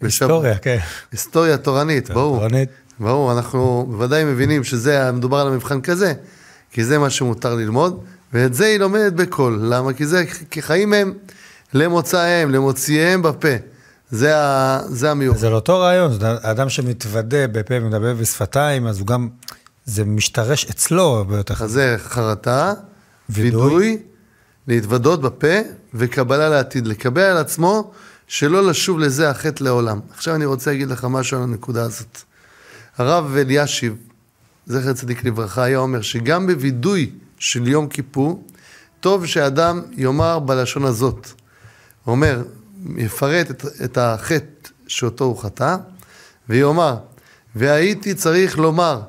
היסטוריה, 0.01 0.59
כן. 0.59 0.79
היסטוריה 1.13 1.57
תורנית, 1.57 2.11
ברור. 2.11 2.39
תורנית. 2.39 2.69
ברור, 3.01 3.33
אנחנו 3.33 3.87
בוודאי 3.91 4.25
מבינים 4.25 4.65
שזה, 4.65 5.13
מדובר 5.13 5.39
על 5.39 5.47
המבחן 5.47 5.81
כזה, 5.81 6.13
כי 6.71 6.85
זה 6.85 6.99
מה 6.99 7.11
שמותר 7.11 7.55
ללמוד, 7.55 8.05
ואת 8.33 8.55
זה 8.55 8.67
היא 8.67 8.79
לומדת 8.79 9.13
בקול. 9.13 9.59
למה? 9.63 9.93
כי 9.93 10.07
זה, 10.07 10.25
כי 10.51 10.63
חיים 10.63 10.93
הם 10.93 11.13
למוצאיהם, 11.75 12.51
למוציאיהם 12.51 13.23
בפה. 13.23 13.49
זה, 14.11 14.39
ה, 14.39 14.81
זה 14.87 15.11
המיוחד. 15.11 15.39
זה 15.39 15.51
לא 15.51 15.55
אותו 15.55 15.81
רעיון, 15.81 16.13
אדם 16.43 16.69
שמתוודה 16.69 17.47
בפה 17.47 17.75
ומדבר 17.83 18.15
בשפתיים, 18.15 18.87
אז 18.87 18.99
הוא 18.99 19.07
גם, 19.07 19.29
זה 19.87 20.05
משתרש 20.05 20.65
אצלו 20.65 21.03
הרבה 21.03 21.37
יותר. 21.37 21.55
אז 21.65 21.71
זה 21.71 21.97
חרטה, 21.99 22.75
וידוי. 23.29 23.63
וידוי, 23.63 23.99
להתוודות 24.69 25.21
בפה 25.21 25.57
וקבלה 25.95 26.49
לעתיד. 26.49 26.87
לקבל 26.87 27.23
על 27.23 27.37
עצמו 27.37 27.93
שלא 28.27 28.67
לשוב 28.67 28.99
לזה 28.99 29.31
החטא 29.31 29.65
לעולם. 29.65 30.01
עכשיו 30.11 30.35
אני 30.35 30.45
רוצה 30.45 30.71
להגיד 30.71 30.89
לך 30.89 31.05
משהו 31.05 31.37
על 31.37 31.43
הנקודה 31.43 31.83
הזאת. 31.83 32.19
הרב 32.99 33.37
אלישיב, 33.37 33.97
זכר 34.67 34.93
צדיק 34.93 35.25
לברכה, 35.25 35.63
היה 35.63 35.79
אומר 35.79 36.01
שגם 36.01 36.47
בווידוי 36.47 37.11
של 37.39 37.69
יום 37.69 37.89
כיפור, 37.89 38.45
טוב 39.01 39.27
שאדם 39.27 39.83
יאמר 39.97 40.39
בלשון 40.39 40.85
הזאת. 40.85 41.29
הוא 42.05 42.13
אומר, 42.13 42.43
יפרט 42.97 43.51
את, 43.51 43.65
את 43.85 43.99
החטא 43.99 44.69
שאותו 44.87 45.25
הוא 45.25 45.39
חטא, 45.39 45.77
ויאמר, 46.49 46.97
והייתי 47.57 48.15
צריך 48.15 48.59
לומר 48.59 49.01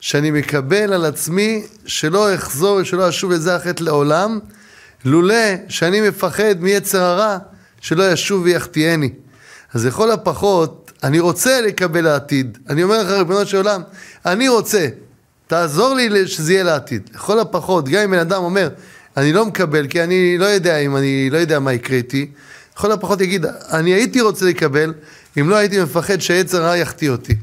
שאני 0.00 0.30
מקבל 0.30 0.92
על 0.92 1.04
עצמי 1.04 1.62
שלא 1.86 2.34
אחזור 2.34 2.76
ושלא 2.76 3.08
אשוב 3.08 3.32
לזה 3.32 3.56
החטא 3.56 3.82
לעולם, 3.82 4.38
לולא 5.04 5.34
שאני 5.68 6.00
מפחד 6.00 6.54
מיצר 6.60 7.02
הרע 7.02 7.38
שלא 7.80 8.12
ישוב 8.12 8.42
ויחטיאני. 8.42 9.10
אז 9.74 9.86
לכל 9.86 10.10
הפחות, 10.10 10.92
אני 11.02 11.20
רוצה 11.20 11.60
לקבל 11.60 12.04
לעתיד. 12.04 12.58
אני 12.68 12.82
אומר 12.82 13.02
לך, 13.02 13.10
ריבונו 13.10 13.46
של 13.46 13.56
עולם, 13.56 13.82
אני 14.26 14.48
רוצה, 14.48 14.88
תעזור 15.46 15.94
לי 15.94 16.26
שזה 16.28 16.52
יהיה 16.52 16.62
לעתיד. 16.62 17.10
לכל 17.14 17.40
הפחות, 17.40 17.88
גם 17.88 18.02
אם 18.02 18.10
בן 18.10 18.18
אדם 18.18 18.42
אומר, 18.42 18.68
אני 19.16 19.32
לא 19.32 19.46
מקבל, 19.46 19.86
כי 19.86 20.02
אני 20.02 20.38
לא 20.38 20.44
יודע 20.44 20.78
אם 20.78 20.96
אני 20.96 21.30
לא 21.30 21.38
יודע 21.38 21.58
מה 21.58 21.72
יקרה 21.72 21.96
איתי, 21.96 22.30
לכל 22.76 22.92
הפחות 22.92 23.20
יגיד, 23.20 23.46
אני 23.46 23.90
הייתי 23.90 24.20
רוצה 24.20 24.46
לקבל, 24.46 24.92
אם 25.40 25.50
לא 25.50 25.56
הייתי 25.56 25.82
מפחד 25.82 26.20
שהיצר 26.20 26.64
הרע 26.64 26.76
יחטיא 26.76 27.10
אותי. 27.10 27.34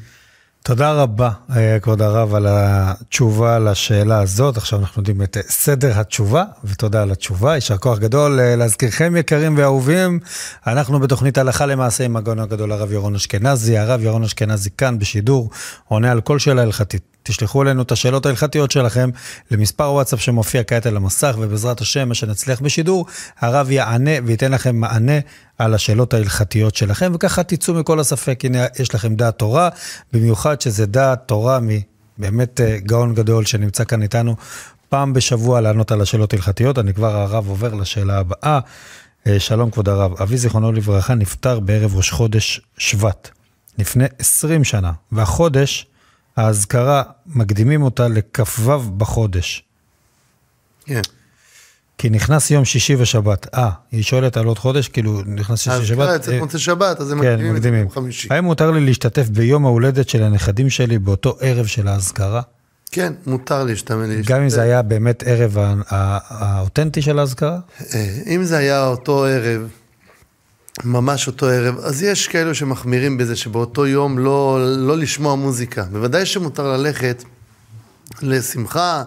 תודה 0.67 0.91
רבה, 0.91 1.29
אה, 1.55 1.79
כבוד 1.79 2.01
הרב, 2.01 2.35
על 2.35 2.45
התשובה 2.49 3.59
לשאלה 3.59 4.19
הזאת. 4.19 4.57
עכשיו 4.57 4.79
אנחנו 4.79 4.99
יודעים 4.99 5.21
את 5.21 5.37
סדר 5.49 5.99
התשובה, 5.99 6.43
ותודה 6.63 7.01
על 7.01 7.11
התשובה. 7.11 7.55
יישר 7.55 7.77
כוח 7.77 7.99
גדול. 7.99 8.39
אה, 8.39 8.55
להזכירכם, 8.55 9.15
יקרים 9.15 9.57
ואהובים, 9.57 10.19
אנחנו 10.67 10.99
בתוכנית 10.99 11.37
הלכה 11.37 11.65
למעשה 11.65 12.05
עם 12.05 12.15
הגאון 12.15 12.39
הגדול 12.39 12.71
הרב 12.71 12.91
ירון 12.91 13.15
אשכנזי. 13.15 13.77
הרב 13.77 14.03
ירון 14.03 14.23
אשכנזי 14.23 14.69
כאן 14.77 14.99
בשידור, 14.99 15.49
עונה 15.87 16.11
על 16.11 16.21
כל 16.21 16.39
שאלה 16.39 16.61
הלכתית. 16.61 17.16
תשלחו 17.27 17.61
אלינו 17.63 17.81
את 17.81 17.91
השאלות 17.91 18.25
ההלכתיות 18.25 18.71
שלכם 18.71 19.09
למספר 19.51 19.83
וואטסאפ 19.83 20.21
שמופיע 20.21 20.63
כעת 20.63 20.85
על 20.85 20.97
המסך, 20.97 21.35
ובעזרת 21.39 21.81
השם, 21.81 22.09
מה 22.09 22.15
שנצליח 22.15 22.61
בשידור, 22.61 23.05
הרב 23.39 23.71
יענה 23.71 24.11
וייתן 24.25 24.51
לכם 24.51 24.75
מענה 24.75 25.19
על 25.57 25.73
השאלות 25.73 26.13
ההלכתיות 26.13 26.75
שלכם, 26.75 27.11
וככה 27.15 27.43
תצאו 27.43 27.73
מכל 27.73 27.99
הספק, 27.99 28.45
הנה 28.45 28.65
יש 28.79 28.95
לכם 28.95 29.15
דעת 29.15 29.37
תורה, 29.37 29.69
במיוחד 30.13 30.61
שזה 30.61 30.85
דעת 30.85 31.19
תורה 31.25 31.59
מבאמת 31.61 32.61
אה, 32.61 32.77
גאון 32.79 33.13
גדול 33.13 33.45
שנמצא 33.45 33.83
כאן 33.83 34.01
איתנו 34.01 34.35
פעם 34.89 35.13
בשבוע 35.13 35.61
לענות 35.61 35.91
על 35.91 36.01
השאלות 36.01 36.33
ההלכתיות. 36.33 36.79
אני 36.79 36.93
כבר 36.93 37.15
הרב 37.15 37.47
עובר 37.47 37.73
לשאלה 37.73 38.19
הבאה. 38.19 38.59
אה, 39.27 39.39
שלום 39.39 39.71
כבוד 39.71 39.89
הרב, 39.89 40.21
אבי 40.21 40.37
זיכרונו 40.37 40.71
לברכה 40.71 41.15
נפטר 41.15 41.59
בערב 41.59 41.95
ראש 41.95 42.11
חודש 42.11 42.61
שבט, 42.77 43.29
לפני 43.77 44.05
20 44.19 44.63
שנה, 44.63 44.91
והחודש 45.11 45.87
האזכרה, 46.37 47.03
מקדימים 47.25 47.81
אותה 47.81 48.07
לכ"ו 48.07 48.79
בחודש. 48.97 49.63
כן. 50.85 51.01
כי 51.97 52.09
נכנס 52.09 52.51
יום 52.51 52.65
שישי 52.65 52.95
ושבת. 52.95 53.47
אה, 53.55 53.69
היא 53.91 54.03
שואלת 54.03 54.37
על 54.37 54.45
עוד 54.45 54.59
חודש, 54.59 54.87
כאילו 54.87 55.21
נכנס 55.25 55.59
שישי 55.59 55.75
אז 55.75 55.81
ושבת. 55.81 55.97
קרא 55.97 56.15
אצל 56.15 56.43
אה, 56.43 56.59
שבת, 56.59 56.99
אז 56.99 57.11
הם 57.11 57.21
כן, 57.21 57.33
מקדימים 57.33 57.57
את. 57.57 57.63
ליום 57.63 57.89
חמישי. 57.89 58.27
האם 58.31 58.43
מותר 58.43 58.71
לי 58.71 58.85
להשתתף 58.85 59.29
ביום 59.29 59.65
ההולדת 59.65 60.09
של 60.09 60.23
הנכדים 60.23 60.69
שלי 60.69 60.99
באותו 60.99 61.37
ערב 61.41 61.65
של 61.65 61.87
האזכרה? 61.87 62.41
כן, 62.91 63.13
מותר 63.25 63.63
להשתמש. 63.63 64.25
גם 64.25 64.41
אם 64.41 64.49
זה 64.49 64.61
היה 64.61 64.81
באמת 64.81 65.23
ערב 65.25 65.57
האותנטי 65.89 67.01
של 67.01 67.19
האזכרה? 67.19 67.59
אה, 67.93 68.17
אם 68.27 68.43
זה 68.43 68.57
היה 68.57 68.87
אותו 68.87 69.25
ערב, 69.25 69.69
ממש 70.83 71.27
אותו 71.27 71.45
ערב, 71.45 71.77
אז 71.79 72.03
יש 72.03 72.27
כאלו 72.27 72.55
שמחמירים 72.55 73.17
בזה 73.17 73.35
שבאותו 73.35 73.87
יום 73.87 74.19
לא, 74.19 74.59
לא 74.77 74.97
לשמוע 74.97 75.35
מוזיקה. 75.35 75.83
בוודאי 75.83 76.25
שמותר 76.25 76.77
ללכת 76.77 77.23
לשמחה, 78.21 79.03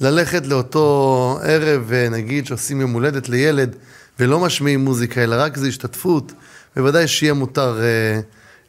ללכת 0.00 0.46
לאותו 0.46 1.38
ערב, 1.42 1.92
אה, 1.92 2.08
נגיד 2.08 2.46
שעושים 2.46 2.80
יום 2.80 2.92
הולדת 2.92 3.28
לילד, 3.28 3.76
ולא 4.20 4.40
משמיעים 4.40 4.84
מוזיקה, 4.84 5.24
אלא 5.24 5.36
רק 5.38 5.56
זה 5.56 5.68
השתתפות, 5.68 6.32
בוודאי 6.76 7.08
שיהיה 7.08 7.32
מותר 7.32 7.80
אה, 7.82 8.20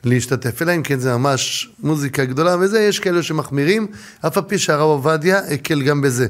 להשתתף. 0.03 0.61
אלא 0.61 0.75
אם 0.75 0.83
כן 0.83 0.99
זה 0.99 1.17
ממש 1.17 1.69
מוזיקה 1.79 2.25
גדולה 2.25 2.57
וזה, 2.59 2.79
יש 2.79 2.99
כאלו 2.99 3.23
שמחמירים, 3.23 3.87
אף 4.27 4.37
על 4.37 4.43
פי 4.43 4.57
שהרב 4.57 4.81
עובדיה 4.81 5.39
הקל 5.39 5.81
גם 5.81 6.01
בזה. 6.01 6.27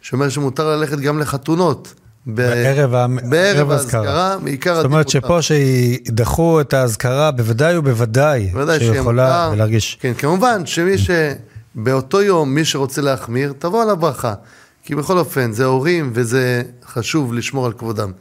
שאומר 0.00 0.28
שמותר 0.28 0.76
ללכת 0.76 0.98
גם 0.98 1.18
לחתונות. 1.18 1.94
בערב 2.26 2.90
בערב 2.90 3.56
ערב 3.56 3.70
האזכרה. 3.70 4.36
מעיקר 4.42 4.74
זאת 4.74 4.84
אומרת. 4.84 5.08
שפה 5.08 5.42
שידחו 5.42 6.60
את 6.60 6.74
האזכרה, 6.74 7.30
בוודאי 7.30 7.76
ובוודאי, 7.76 8.48
בוודאי 8.52 8.78
שיכולה. 8.78 9.52
להרגיש. 9.56 9.98
כן, 10.00 10.12
כמובן 10.18 10.66
שמי 10.66 10.94
שבאותו 10.98 12.22
יום, 12.22 12.54
מי 12.54 12.64
שרוצה 12.64 13.02
להחמיר, 13.02 13.52
תבוא 13.58 13.82
על 13.82 13.90
הברכה. 13.90 14.34
כי 14.82 14.94
בכל 14.94 15.18
אופן, 15.18 15.52
זה 15.52 15.64
הורים 15.64 16.10
וזה 16.14 16.62
חשוב 16.86 17.34
לשמור 17.34 17.66
על 17.66 17.72
כבודם. 17.72 18.12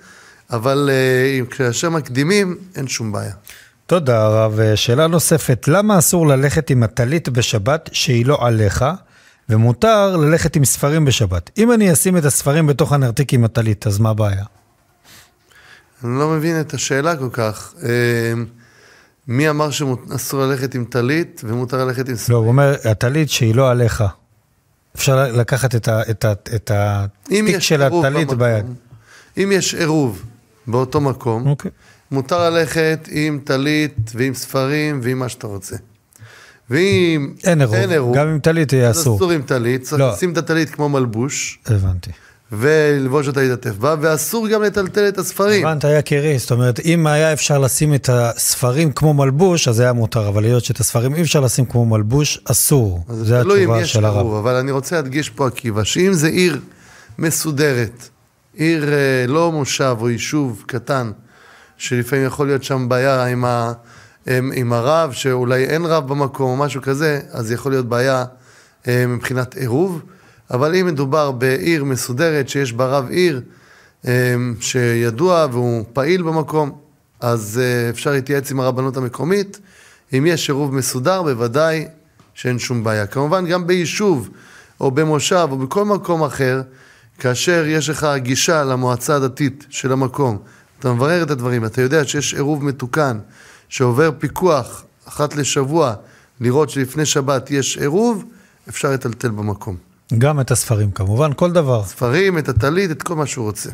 אבל 0.52 0.90
אה, 0.92 1.46
כאשר 1.46 1.90
מקדימים, 1.90 2.58
אין 2.76 2.88
שום 2.88 3.12
בעיה. 3.12 3.34
תודה 3.86 4.26
הרב. 4.26 4.60
שאלה 4.76 5.08
נוספת, 5.08 5.68
למה 5.68 5.98
אסור 5.98 6.28
ללכת 6.28 6.70
עם 6.70 6.84
הטלית 6.84 7.30
בשבת 7.30 7.90
שהיא 7.94 8.26
לא 8.26 8.38
עליך, 8.42 8.86
ומותר 9.50 10.18
ללכת 10.18 10.56
עם 10.56 10.66
ספרים 10.66 11.06
בשבת? 11.06 11.52
אם 11.58 11.72
אני 11.72 11.94
אשים 11.94 12.18
את 12.18 12.26
הספרים 12.26 12.68
בתוך 12.68 12.94
הנרתיק 12.94 13.34
עם 13.34 13.44
הטלית, 13.44 13.88
אז 13.88 14.00
מה 14.00 14.10
הבעיה? 14.10 14.46
אני 16.04 16.20
לא 16.20 16.30
מבין 16.30 16.62
את 16.62 16.74
השאלה 16.74 17.16
כל 17.16 17.30
כך. 17.32 17.74
אה, 17.84 18.34
מי 19.28 19.50
אמר 19.50 19.72
שאסור 19.72 20.42
ללכת 20.42 20.76
עם 20.76 20.86
טלית 20.86 21.42
ומותר 21.44 21.86
ללכת 21.86 22.10
עם 22.10 22.16
לא, 22.30 22.38
הוא 22.38 22.48
אומר, 22.48 22.76
הטלית 22.86 23.30
שהיא 23.30 23.56
לא 23.56 23.72
עליך. 23.72 24.04
אפשר 24.96 25.32
לקחת 25.32 25.76
את, 25.76 25.88
ה, 25.88 26.02
את, 26.10 26.26
ה, 26.26 26.34
את 26.56 26.72
התיק 26.74 27.60
של 27.60 27.82
הטלית 27.82 28.30
ביד. 28.30 28.66
אם 29.38 29.50
יש 29.54 29.76
עירוב 29.76 30.24
באותו 30.68 31.02
מקום, 31.02 31.48
אוקיי. 31.48 31.72
מותר 32.12 32.50
ללכת 32.50 33.08
עם 33.12 33.40
טלית 33.44 34.12
ועם 34.16 34.34
ספרים 34.34 35.00
ועם 35.04 35.20
מה 35.20 35.30
שאתה 35.30 35.48
רוצה. 35.48 35.76
ואם 36.70 37.34
אין 37.44 37.62
עירוב, 37.92 38.16
גם 38.16 38.28
עם 38.28 38.40
טלית 38.40 38.74
יהיה 38.74 38.92
אסור. 38.92 39.18
אסור 39.18 39.32
עם 39.32 39.42
טלית, 39.42 39.82
צריך 39.82 40.00
לא. 40.00 40.12
לשים 40.14 40.32
את 40.32 40.38
הטלית 40.38 40.70
כמו 40.70 40.90
מלבוש, 40.90 41.60
הבנתי. 41.66 42.12
וללבוש 42.52 43.28
את 43.28 43.38
ההתעטף 43.38 43.78
בה, 43.78 43.96
ואסור 44.02 44.48
גם 44.48 44.64
לטלטל 44.64 45.08
את 45.08 45.18
הספרים. 45.18 45.66
הבנת, 45.66 45.86
יקירי, 46.00 46.40
זאת 46.40 46.52
אומרת, 46.52 46.80
אם 46.80 47.08
היה 47.08 47.34
אפשר 47.34 47.60
לשים 47.60 47.94
את 47.94 48.10
הספרים 48.10 48.92
כמו 48.92 49.14
מלבוש, 49.14 49.68
אז 49.68 49.80
היה 49.80 49.94
מותר, 49.94 50.28
אבל 50.28 50.44
היות 50.44 50.66
שאת 50.66 50.80
הספרים 50.80 51.16
אי 51.16 51.22
אפשר 51.22 51.40
לשים 51.40 51.66
כמו 51.66 51.86
מלבוש, 51.86 52.40
אסור. 52.46 53.04
זה 53.10 53.42
תלוי 53.42 53.58
אם 53.64 53.64
התשובה 53.64 53.82
יש 53.82 53.94
של 53.94 54.06
עירוב, 54.06 54.34
הרב. 54.34 54.46
אבל 54.46 54.56
אני 54.56 54.72
רוצה 54.72 54.96
להדגיש 54.96 55.30
פה, 55.30 55.48
עקיבא, 55.48 55.84
שאם 55.84 56.14
זה 56.14 56.28
עיר 56.28 56.60
מסודרת, 57.18 58.10
עיר 58.54 58.94
אה, 58.94 59.26
לא 59.28 59.52
מושב 59.52 59.98
או 60.00 60.10
יישוב 60.10 60.64
קטן, 60.68 61.12
שלפעמים 61.78 62.26
יכול 62.26 62.48
להיות 62.48 62.64
שם 62.64 62.90
בעיה 62.90 63.26
עם, 63.26 63.46
ה, 63.46 63.74
עם, 64.28 64.52
עם 64.56 64.74
הרב, 64.74 65.12
שאולי 65.12 65.64
אין 65.64 65.86
רב 65.86 66.08
במקום 66.08 66.52
או 66.52 66.66
משהו 66.66 66.82
כזה, 66.82 67.20
אז 67.32 67.52
יכול 67.52 67.72
להיות 67.72 67.90
בעיה 67.90 68.26
אה, 68.88 69.08
מבחינת 69.08 69.56
עירוב. 69.56 70.02
אבל 70.52 70.76
אם 70.76 70.86
מדובר 70.86 71.32
בעיר 71.32 71.84
מסודרת 71.84 72.50
שיש 72.50 72.74
בה 72.74 72.86
רב 72.86 73.10
עיר 73.10 73.42
אה, 74.08 74.36
שידוע 74.60 75.48
והוא 75.52 75.86
פעיל 75.94 76.22
במקום, 76.22 76.72
אז 77.20 77.62
אה, 77.64 77.90
אפשר 77.90 78.12
להתייעץ 78.12 78.52
עם 78.52 78.60
הרבנות 78.60 78.98
המקומית. 78.98 79.60
אם 80.18 80.26
יש 80.26 80.50
עירוב 80.50 80.76
מסודר, 80.76 81.24
בוודאי 81.24 81.88
שאין 82.34 82.60
שום 82.60 82.84
בעיה. 82.84 83.08
כמובן, 83.08 83.46
גם 83.46 83.68
ביישוב, 83.68 84.30
או 84.80 84.92
במושב, 84.92 85.48
או 85.52 85.58
בכל 85.58 85.86
מקום 85.86 86.24
אחר, 86.24 86.62
כאשר 87.20 87.66
יש 87.68 87.90
לך 87.90 88.08
גישה 88.16 88.64
למועצה 88.64 89.16
הדתית 89.16 89.66
של 89.70 89.92
המקום, 89.92 90.38
אתה 90.80 90.94
מברר 90.94 91.24
את 91.24 91.32
הדברים, 91.32 91.66
אתה 91.66 91.82
יודע 91.82 92.06
שיש 92.06 92.34
עירוב 92.34 92.64
מתוקן, 92.64 93.18
שעובר 93.76 94.12
פיקוח 94.20 94.84
אחת 95.06 95.36
לשבוע, 95.36 95.94
לראות 96.40 96.70
שלפני 96.70 97.06
שבת 97.06 97.52
יש 97.52 97.78
עירוב, 97.78 98.24
אפשר 98.70 98.92
לטלטל 98.92 99.30
במקום. 99.30 99.78
גם 100.18 100.40
את 100.40 100.52
הספרים 100.52 100.92
כמובן, 100.92 101.32
כל 101.36 101.52
דבר. 101.52 101.84
ספרים, 101.84 102.38
את 102.38 102.50
הטלית, 102.50 102.92
את 102.92 103.04
כל 103.04 103.16
מה 103.16 103.26
שהוא 103.26 103.46
רוצה. 103.46 103.70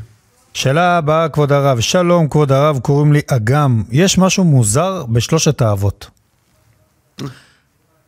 שאלה 0.54 0.98
הבאה, 0.98 1.30
כבוד 1.30 1.52
הרב. 1.52 1.80
שלום, 1.80 2.30
כבוד 2.30 2.52
הרב, 2.52 2.80
קוראים 2.80 3.14
לי 3.14 3.22
אגם. 3.28 3.84
יש 3.92 4.18
משהו 4.18 4.44
מוזר 4.44 5.06
בשלושת 5.06 5.62
האבות. 5.62 6.10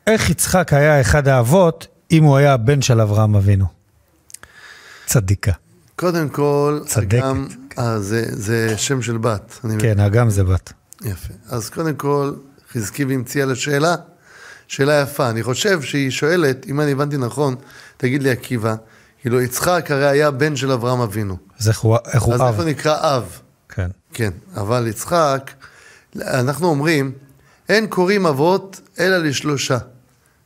איך 0.07 0.29
יצחק 0.29 0.73
היה 0.73 1.01
אחד 1.01 1.27
האבות 1.27 1.87
אם 2.11 2.23
הוא 2.23 2.37
היה 2.37 2.53
הבן 2.53 2.81
של 2.81 3.01
אברהם 3.01 3.35
אבינו? 3.35 3.65
צדיקה. 5.05 5.51
קודם 5.95 6.29
כל, 6.29 6.79
צדקת. 6.85 7.13
אגם, 7.13 7.47
אה, 7.79 7.99
זה, 7.99 8.25
זה 8.29 8.77
שם 8.77 9.01
של 9.01 9.17
בת. 9.17 9.59
כן, 9.79 9.99
אגם 9.99 10.29
זה 10.29 10.43
בת. 10.43 10.73
יפה. 11.03 11.33
אז 11.49 11.69
קודם 11.69 11.95
כל, 11.95 12.33
חזקי 12.73 13.05
והמציאה 13.05 13.45
לה 13.45 13.55
שאלה, 13.55 15.01
יפה. 15.01 15.29
אני 15.29 15.43
חושב 15.43 15.81
שהיא 15.81 16.09
שואלת, 16.09 16.65
אם 16.65 16.81
אני 16.81 16.91
הבנתי 16.91 17.17
נכון, 17.17 17.55
תגיד 17.97 18.23
לי 18.23 18.29
עקיבא, 18.29 18.75
כאילו 19.21 19.41
יצחק 19.41 19.85
הרי 19.89 20.07
היה 20.07 20.31
בן 20.31 20.55
של 20.55 20.71
אברהם 20.71 21.01
אבינו. 21.01 21.37
אז 21.59 21.69
איך 21.69 21.79
הוא, 21.79 21.97
איך 22.13 22.23
הוא 22.23 22.33
אז 22.33 22.41
אב? 22.41 22.47
איפה 22.47 22.63
נקרא 22.63 23.17
אב? 23.17 23.39
כן. 23.69 23.87
כן, 24.13 24.31
אבל 24.55 24.87
יצחק, 24.87 25.51
אנחנו 26.15 26.67
אומרים, 26.67 27.11
אין 27.69 27.87
קוראים 27.87 28.25
אבות 28.25 28.81
אלא 28.99 29.17
לשלושה, 29.17 29.77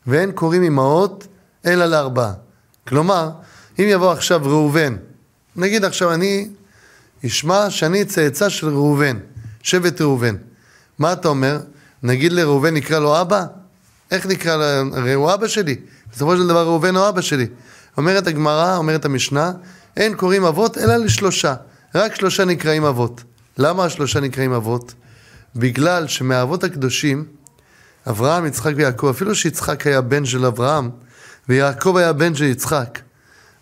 ואין 0.08 0.32
קוראים 0.32 0.64
אמהות 0.64 1.28
אלא 1.66 1.86
לארבעה. 1.86 2.34
כלומר, 2.88 3.30
אם 3.80 3.86
יבוא 3.88 4.12
עכשיו 4.12 4.42
ראובן, 4.44 4.96
נגיד 5.56 5.86
עכשיו 5.86 6.14
אני 6.14 6.50
אשמע 7.26 7.70
שאני 7.70 8.06
צאצא 8.06 8.50
של 8.50 8.70
ראובן, 8.70 9.18
שבט 9.64 10.02
ראובן. 10.02 10.36
מה 11.00 11.14
אתה 11.14 11.28
אומר? 11.28 11.60
נגיד 12.04 12.32
לראובן 12.32 12.74
נקרא 12.74 13.00
לו 13.00 13.22
אבא? 13.22 13.46
איך 14.12 14.26
נקרא 14.26 14.56
לו? 14.56 14.96
הרי 14.98 15.14
הוא 15.14 15.34
אבא 15.34 15.48
שלי. 15.48 15.76
בסופו 16.14 16.38
של 16.38 16.48
דבר 16.48 16.66
ראובן 16.66 16.96
הוא 16.96 17.10
אבא 17.10 17.22
שלי. 17.22 17.48
אומרת 17.98 18.28
הגמרא, 18.28 18.78
אומרת 18.78 19.06
המשנה, 19.06 19.52
אין 19.98 20.16
קוראים 20.16 20.46
אבות 20.46 20.78
אלא 20.78 20.96
לשלושה. 20.96 21.56
רק 21.96 22.16
שלושה 22.16 22.46
נקראים 22.46 22.86
אבות. 22.86 23.24
למה 23.58 23.86
השלושה 23.86 24.20
נקראים 24.20 24.54
אבות? 24.54 24.94
בגלל 25.56 26.08
שמהאבות 26.08 26.64
הקדושים, 26.64 27.26
אברהם, 28.10 28.46
יצחק 28.46 28.72
ויעקב, 28.76 29.08
אפילו 29.08 29.36
שיצחק 29.36 29.88
היה 29.88 30.02
בן 30.02 30.26
של 30.26 30.46
אברהם, 30.46 30.90
ויעקב 31.50 31.98
היה 31.98 32.14
בן 32.14 32.36
של 32.36 32.44
יצחק, 32.44 33.00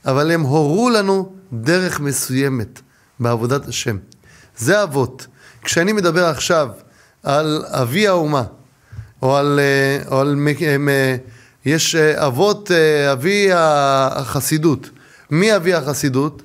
אבל 0.05 0.31
הם 0.31 0.41
הורו 0.41 0.89
לנו 0.89 1.33
דרך 1.53 1.99
מסוימת 1.99 2.81
בעבודת 3.19 3.67
השם. 3.67 3.97
זה 4.57 4.83
אבות. 4.83 5.27
כשאני 5.63 5.93
מדבר 5.93 6.25
עכשיו 6.25 6.69
על 7.25 7.63
אבי 7.67 8.07
האומה, 8.07 8.43
או 9.21 9.35
על, 9.37 9.59
אה, 9.59 10.07
או 10.11 10.19
על 10.19 10.35
מ- 10.35 10.89
יש 11.65 11.95
אה, 11.95 12.27
אבות, 12.27 12.71
אה, 12.71 13.11
אבי 13.11 13.47
החסידות. 13.53 14.89
מי 15.31 15.55
אבי 15.55 15.73
החסידות? 15.73 16.41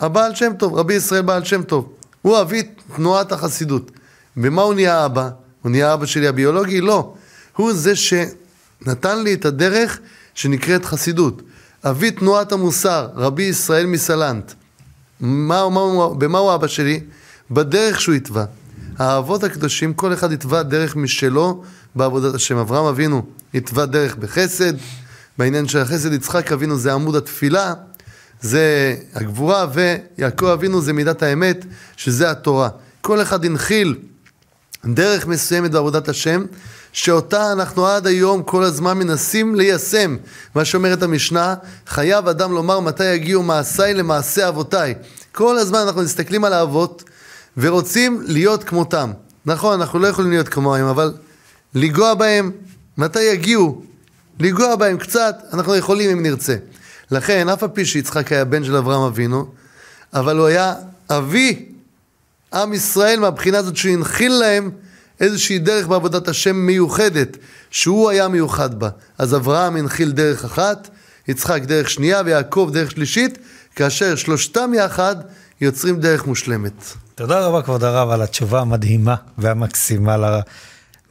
הבעל 0.00 0.34
שם 0.34 0.52
טוב, 0.58 0.74
רבי 0.74 0.94
ישראל 0.94 1.22
בעל 1.22 1.44
שם 1.44 1.62
טוב. 1.62 1.92
הוא 2.22 2.40
אבי 2.40 2.62
תנועת 2.96 3.32
החסידות. 3.32 3.90
במה 4.36 4.62
הוא 4.62 4.74
נהיה 4.74 5.04
אבא? 5.04 5.28
הוא 5.62 5.70
נהיה 5.70 5.94
אבא 5.94 6.06
שלי 6.06 6.28
הביולוגי? 6.28 6.80
לא. 6.80 7.14
הוא 7.56 7.72
זה 7.72 7.92
שנתן 7.96 9.18
לי 9.22 9.34
את 9.34 9.44
הדרך 9.44 9.98
שנקראת 10.34 10.84
חסידות. 10.84 11.42
אבי 11.84 12.10
תנועת 12.10 12.52
המוסר, 12.52 13.08
רבי 13.16 13.42
ישראל 13.42 13.86
מסלנט. 13.86 14.52
מה, 15.20 15.68
מה, 15.68 15.80
במה 16.18 16.38
הוא 16.38 16.54
אבא 16.54 16.66
שלי? 16.66 17.00
בדרך 17.50 18.00
שהוא 18.00 18.14
התווה. 18.14 18.44
האבות 18.98 19.44
הקדושים, 19.44 19.94
כל 19.94 20.12
אחד 20.12 20.32
התווה 20.32 20.62
דרך 20.62 20.96
משלו 20.96 21.62
בעבודת 21.94 22.34
השם. 22.34 22.56
אברהם 22.56 22.84
אבינו 22.84 23.22
התווה 23.54 23.86
דרך 23.86 24.16
בחסד, 24.16 24.72
בעניין 25.38 25.68
של 25.68 25.78
החסד 25.78 26.12
יצחק 26.12 26.52
אבינו 26.52 26.78
זה 26.78 26.92
עמוד 26.92 27.16
התפילה, 27.16 27.74
זה 28.40 28.96
הגבורה, 29.14 29.66
ויעקב 29.72 30.46
אבינו 30.46 30.80
זה 30.80 30.92
מידת 30.92 31.22
האמת, 31.22 31.64
שזה 31.96 32.30
התורה. 32.30 32.68
כל 33.00 33.22
אחד 33.22 33.44
הנחיל 33.44 33.96
דרך 34.84 35.26
מסוימת 35.26 35.70
בעבודת 35.70 36.08
השם, 36.08 36.44
שאותה 36.92 37.52
אנחנו 37.52 37.86
עד 37.86 38.06
היום 38.06 38.42
כל 38.42 38.62
הזמן 38.62 38.98
מנסים 38.98 39.54
ליישם. 39.54 40.16
מה 40.54 40.64
שאומרת 40.64 41.02
המשנה, 41.02 41.54
חייב 41.86 42.28
אדם 42.28 42.52
לומר 42.52 42.80
מתי 42.80 43.04
יגיעו 43.04 43.42
מעשיי 43.42 43.94
למעשה 43.94 44.48
אבותיי. 44.48 44.94
כל 45.32 45.58
הזמן 45.58 45.78
אנחנו 45.78 46.02
מסתכלים 46.02 46.44
על 46.44 46.52
האבות 46.52 47.04
ורוצים 47.56 48.22
להיות 48.26 48.64
כמותם. 48.64 49.12
נכון, 49.46 49.80
אנחנו 49.80 49.98
לא 49.98 50.06
יכולים 50.06 50.30
להיות 50.30 50.48
כמוהם, 50.48 50.86
אבל 50.86 51.12
לנגוע 51.74 52.14
בהם, 52.14 52.50
מתי 52.98 53.22
יגיעו? 53.22 53.82
לנגוע 54.40 54.76
בהם 54.76 54.98
קצת, 54.98 55.36
אנחנו 55.52 55.76
יכולים 55.76 56.10
אם 56.10 56.22
נרצה. 56.22 56.56
לכן, 57.10 57.48
אף 57.48 57.62
על 57.62 57.68
פי 57.68 57.84
שיצחק 57.84 58.32
היה 58.32 58.44
בן 58.44 58.64
של 58.64 58.76
אברהם 58.76 59.02
אבינו, 59.02 59.46
אבל 60.14 60.38
הוא 60.38 60.46
היה 60.46 60.74
אבי 61.10 61.68
עם 62.54 62.72
ישראל 62.72 63.20
מהבחינה 63.20 63.58
הזאת 63.58 63.76
שהוא 63.76 63.92
הנחיל 63.92 64.32
להם 64.32 64.70
איזושהי 65.20 65.58
דרך 65.58 65.86
בעבודת 65.86 66.28
השם 66.28 66.56
מיוחדת, 66.56 67.36
שהוא 67.70 68.10
היה 68.10 68.28
מיוחד 68.28 68.78
בה. 68.78 68.88
אז 69.18 69.34
אברהם 69.34 69.76
הנחיל 69.76 70.10
דרך 70.10 70.44
אחת, 70.44 70.88
יצחק 71.28 71.62
דרך 71.62 71.90
שנייה 71.90 72.22
ויעקב 72.24 72.70
דרך 72.72 72.90
שלישית, 72.90 73.38
כאשר 73.76 74.16
שלושתם 74.16 74.72
יחד 74.74 75.16
יוצרים 75.60 76.00
דרך 76.00 76.26
מושלמת. 76.26 76.84
תודה 77.14 77.46
רבה, 77.46 77.62
כבוד 77.62 77.84
הרב, 77.84 78.10
על 78.10 78.22
התשובה 78.22 78.60
המדהימה 78.60 79.14
והמקסימה. 79.38 80.16
ל... 80.16 80.40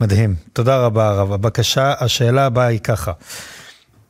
מדהים. 0.01 0.35
תודה 0.53 0.77
רבה, 0.77 1.09
הרב. 1.09 1.33
הבקשה, 1.33 1.93
השאלה 1.99 2.45
הבאה 2.45 2.65
היא 2.65 2.79
ככה. 2.79 3.11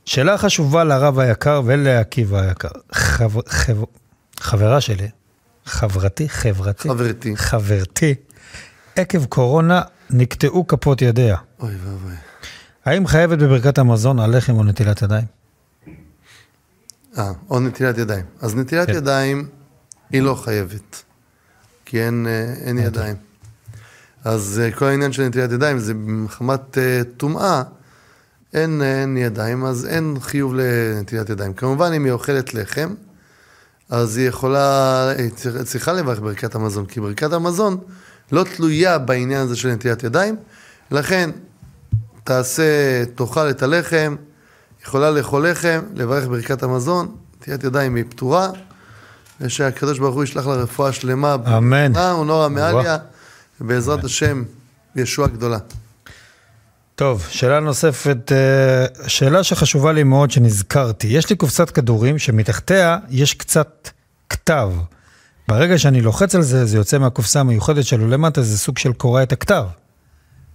שאלה 0.06 0.38
חשובה 0.38 0.84
לרב 0.84 1.20
היקר 1.20 1.62
ולעקיבא 1.66 2.42
היקר. 2.42 2.70
חב... 2.92 3.50
חב... 3.50 3.78
חברה 4.40 4.82
שלי, 4.82 5.10
חברתי, 5.66 6.30
חברתי, 6.30 6.88
חברתי. 6.90 7.36
חברתי, 7.36 8.16
עקב 8.96 9.26
קורונה 9.26 9.82
נקטעו 10.10 10.68
כפות 10.68 11.02
ידיה. 11.02 11.38
אוי 11.60 11.72
ואבוי. 11.84 12.14
האם 12.86 13.08
חייבת 13.08 13.38
בברכת 13.38 13.78
המזון 13.78 14.20
על 14.20 14.38
לחם 14.38 14.54
או 14.54 14.64
נטילת 14.64 15.02
ידיים? 15.02 15.26
אה, 17.18 17.32
או 17.50 17.60
נטילת 17.60 17.98
ידיים. 17.98 18.26
אז 18.42 18.56
נטילת 18.56 18.88
כן. 18.88 18.94
ידיים 18.94 19.48
היא 20.14 20.22
לא 20.22 20.36
חייבת, 20.36 21.04
כי 21.86 22.02
אין, 22.04 22.28
אה, 22.28 22.54
אין 22.68 22.78
ידיים. 22.78 23.16
אז 24.24 24.62
אה, 24.64 24.72
כל 24.72 24.86
העניין 24.86 25.12
של 25.12 25.24
נטילת 25.28 25.52
ידיים 25.52 25.80
זה 25.80 25.94
מחמת 25.94 26.78
אה, 26.78 27.02
טומאה, 27.18 27.64
אין, 28.54 28.82
אין 28.82 29.18
ידיים, 29.18 29.66
אז 29.66 29.86
אין 29.86 30.16
חיוב 30.22 30.54
לנטילת 30.56 31.30
ידיים. 31.30 31.54
כמובן, 31.54 31.94
אם 31.94 32.04
היא 32.06 32.12
אוכלת 32.12 32.54
לחם, 32.54 32.94
אז 33.90 34.18
היא 34.18 34.28
יכולה, 34.28 35.10
היא 35.18 35.30
צריכה- 35.30 35.64
צריכה 35.64 35.94
לברך 35.94 36.20
ברכת 36.20 36.56
המזון, 36.56 36.86
כי 36.86 37.00
ברכת 37.02 37.34
המזון 37.34 37.78
לא 38.32 38.46
תלויה 38.56 38.98
בעניין 38.98 39.42
הזה 39.42 39.56
של 39.56 39.72
נטילת 39.72 40.04
ידיים, 40.04 40.36
לכן 40.92 41.30
תעשה, 42.24 42.64
תאכל 43.16 43.50
את 43.50 43.62
הלחם, 43.64 44.16
יכולה 44.84 45.12
לאכול 45.12 45.50
לחם, 45.50 45.80
לברך 45.96 46.28
ברכת 46.28 46.64
המזון, 46.64 47.16
נטילת 47.42 47.64
ידיים 47.64 47.96
היא 47.96 48.04
פטורה, 48.10 48.50
ושהקדוש 49.42 50.00
ברוך 50.00 50.16
הוא 50.16 50.24
ישלח 50.24 50.48
לה 50.48 50.54
רפואה 50.54 50.94
שלמה. 50.94 51.36
אמן. 51.58 51.98
ונורא 51.98 52.50
מעליה, 52.50 52.74
וואו. 52.74 52.98
ובעזרת 53.62 54.04
השם, 54.04 54.44
ישועה 54.96 55.28
גדולה. 55.28 55.58
טוב, 56.96 57.26
שאלה 57.30 57.60
נוספת, 57.60 58.32
אה, 58.32 59.08
שאלה 59.08 59.44
שחשובה 59.44 59.92
לי 59.92 60.04
מאוד 60.04 60.32
שנזכרתי. 60.32 61.08
יש 61.08 61.30
לי 61.30 61.36
קופסת 61.36 61.70
כדורים 61.70 62.20
שמתחתיה 62.20 62.98
יש 63.10 63.34
קצת 63.34 63.90
כתב. 64.30 64.72
ברגע 65.48 65.78
שאני 65.78 66.02
לוחץ 66.02 66.36
על 66.36 66.42
זה, 66.42 66.66
זה 66.66 66.78
יוצא 66.78 66.98
מהקופסה 66.98 67.40
המיוחדת 67.40 67.86
שלו 67.86 68.08
למטה, 68.08 68.42
זה 68.42 68.58
סוג 68.58 68.78
של 68.78 68.94
קורע 68.94 69.24
את 69.24 69.32
הכתב. 69.32 69.66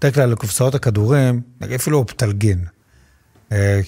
בדרך 0.00 0.14
כלל 0.14 0.30
לקופסאות 0.30 0.74
הכדורים, 0.74 1.40
נגיד 1.60 1.74
אפילו 1.74 1.98
אופטלגין. 1.98 2.64
אה, 3.52 3.80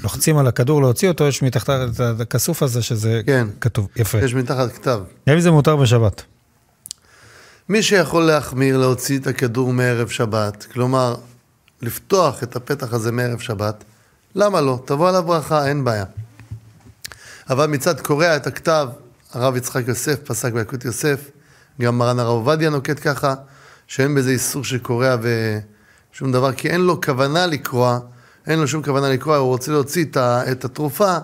כשלוחצים 0.00 0.38
על 0.38 0.46
הכדור 0.46 0.82
להוציא 0.82 1.08
אותו, 1.08 1.24
יש 1.28 1.42
מתחת 1.42 1.70
את 2.00 2.20
הכסוף 2.20 2.62
הזה 2.62 2.82
שזה 2.82 3.20
כן. 3.26 3.46
כתוב. 3.60 3.88
יפה. 3.96 4.18
יש 4.18 4.34
מתחת 4.34 4.72
כתב. 4.72 5.00
האם 5.26 5.40
זה 5.40 5.50
מותר 5.50 5.76
בשבת? 5.76 6.22
מי 7.68 7.82
שיכול 7.82 8.22
להחמיר 8.22 8.78
להוציא 8.78 9.18
את 9.18 9.26
הכדור 9.26 9.72
מערב 9.72 10.08
שבת, 10.08 10.66
כלומר, 10.72 11.14
לפתוח 11.82 12.42
את 12.42 12.56
הפתח 12.56 12.92
הזה 12.92 13.12
מערב 13.12 13.38
שבת, 13.38 13.84
למה 14.34 14.60
לא? 14.60 14.78
תבוא 14.84 15.08
עליו 15.08 15.22
ברכה, 15.22 15.68
אין 15.68 15.84
בעיה. 15.84 16.04
אבל 17.50 17.66
מצד 17.66 18.00
קורע 18.00 18.36
את 18.36 18.46
הכתב, 18.46 18.88
הרב 19.32 19.56
יצחק 19.56 19.88
יוסף 19.88 20.18
פסק 20.24 20.52
ביקוד 20.52 20.84
יוסף, 20.84 21.30
גם 21.80 21.98
מרן 21.98 22.18
הרב 22.18 22.28
עובדיה 22.28 22.70
נוקט 22.70 23.08
ככה, 23.08 23.34
שאין 23.86 24.14
בזה 24.14 24.30
איסור 24.30 24.64
שקורע 24.64 25.16
ושום 25.20 26.32
דבר, 26.32 26.52
כי 26.52 26.68
אין 26.68 26.80
לו 26.80 27.00
כוונה 27.00 27.46
לקרוע, 27.46 27.98
אין 28.46 28.58
לו 28.58 28.68
שום 28.68 28.82
כוונה 28.82 29.08
לקרוע, 29.08 29.36
הוא 29.36 29.48
רוצה 29.48 29.72
להוציא 29.72 30.04
את, 30.04 30.16
ה, 30.16 30.52
את 30.52 30.64
התרופה, 30.64 31.16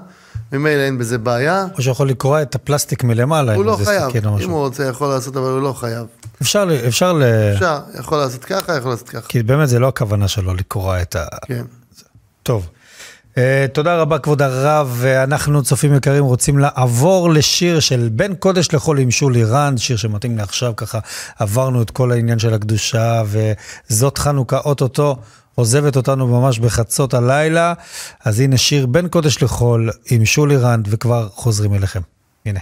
ממילא 0.52 0.80
אין 0.80 0.98
בזה 0.98 1.18
בעיה. 1.18 1.66
או 1.76 1.82
שיכול 1.82 2.08
לקרוע 2.08 2.42
את 2.42 2.54
הפלסטיק 2.54 3.04
מלמעלה, 3.04 3.54
הוא 3.54 3.64
לא 3.64 3.78
חייב, 3.84 4.16
אם 4.16 4.34
משהו. 4.34 4.50
הוא 4.50 4.58
רוצה 4.58 4.84
יכול 4.84 5.08
לעשות, 5.08 5.36
אבל 5.36 5.50
הוא 5.50 5.62
לא 5.62 5.72
חייב. 5.72 6.06
אפשר, 6.42 6.68
אפשר 6.88 7.12
ל... 7.12 7.22
אפשר, 7.54 7.80
יכול 7.98 8.18
לעשות 8.18 8.44
ככה, 8.44 8.76
יכול 8.76 8.90
לעשות 8.90 9.08
ככה. 9.08 9.28
כי 9.28 9.42
באמת 9.42 9.68
זה 9.68 9.78
לא 9.78 9.88
הכוונה 9.88 10.28
שלו 10.28 10.54
לקרוע 10.54 11.02
את 11.02 11.16
ה... 11.16 11.26
כן. 11.46 11.64
טוב. 12.42 12.68
Uh, 13.34 13.38
תודה 13.72 13.96
רבה 13.96 14.18
כבוד 14.18 14.42
הרב, 14.42 14.94
ואנחנו 14.96 15.62
צופים 15.62 15.94
יקרים 15.94 16.24
רוצים 16.24 16.58
לעבור 16.58 17.30
לשיר 17.30 17.80
של 17.80 18.08
בין 18.12 18.34
קודש 18.34 18.74
לחול 18.74 18.98
עם 18.98 19.10
שולי 19.10 19.44
רנד, 19.44 19.78
שיר 19.78 19.96
שמתאים 19.96 20.38
לעכשיו, 20.38 20.76
ככה 20.76 20.98
עברנו 21.38 21.82
את 21.82 21.90
כל 21.90 22.12
העניין 22.12 22.38
של 22.38 22.54
הקדושה, 22.54 23.22
וזאת 23.26 24.18
חנוכה 24.18 24.58
אוטוטו 24.58 25.16
עוזבת 25.56 25.96
אותנו 25.96 26.26
ממש 26.26 26.58
בחצות 26.58 27.14
הלילה, 27.14 27.74
אז 28.24 28.40
הנה 28.40 28.56
שיר 28.56 28.86
בין 28.86 29.08
קודש 29.08 29.42
לחול 29.42 29.90
עם 30.10 30.24
שולי 30.24 30.56
רנד, 30.56 30.88
וכבר 30.90 31.28
חוזרים 31.34 31.74
אליכם. 31.74 32.00
הנה. 32.46 32.60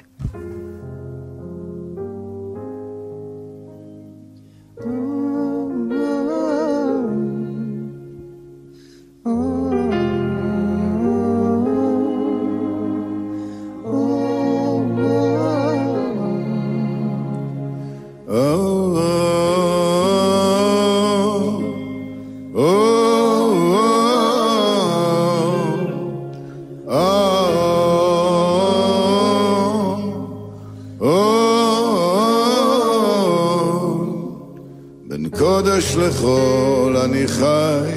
לחול 36.07 36.97
אני 36.97 37.29
חי. 37.29 37.91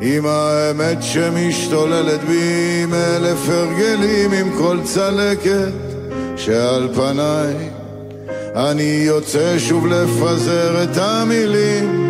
עם 0.00 0.26
האמת 0.26 1.02
שמשתוללת 1.02 2.24
בי 2.24 2.80
עם 2.82 2.94
אלף 2.94 3.48
הרגלים 3.48 4.32
עם 4.32 4.50
כל 4.58 4.78
צלקת 4.84 5.72
שעל 6.36 6.88
פניי. 6.94 7.54
אני 8.56 9.02
יוצא 9.06 9.58
שוב 9.58 9.86
לפזר 9.86 10.82
את 10.82 10.96
המילים. 10.96 12.02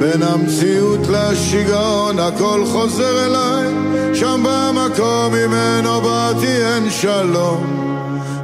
בין 0.00 0.22
המציאות 0.22 1.00
לשיגעון 1.10 2.18
הכל 2.18 2.64
חוזר 2.66 3.26
אליי. 3.26 3.74
שם 4.14 4.44
במקום 4.44 5.34
ממנו 5.34 6.00
באתי 6.00 6.64
אין 6.64 6.90
שלום. 6.90 7.82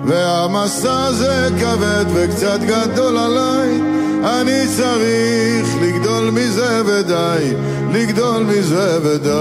והמסע 0.04 1.04
הזה 1.04 1.48
כבד 1.60 2.04
וקצת 2.14 2.60
גדול 2.60 3.18
עליי 3.18 3.91
אני 4.24 4.66
צריך 4.76 5.66
לגדול 5.82 6.30
מזה 6.30 6.82
ודי 6.86 7.54
לגדול 7.92 8.42
מזה 8.42 8.98
ודי. 9.02 9.32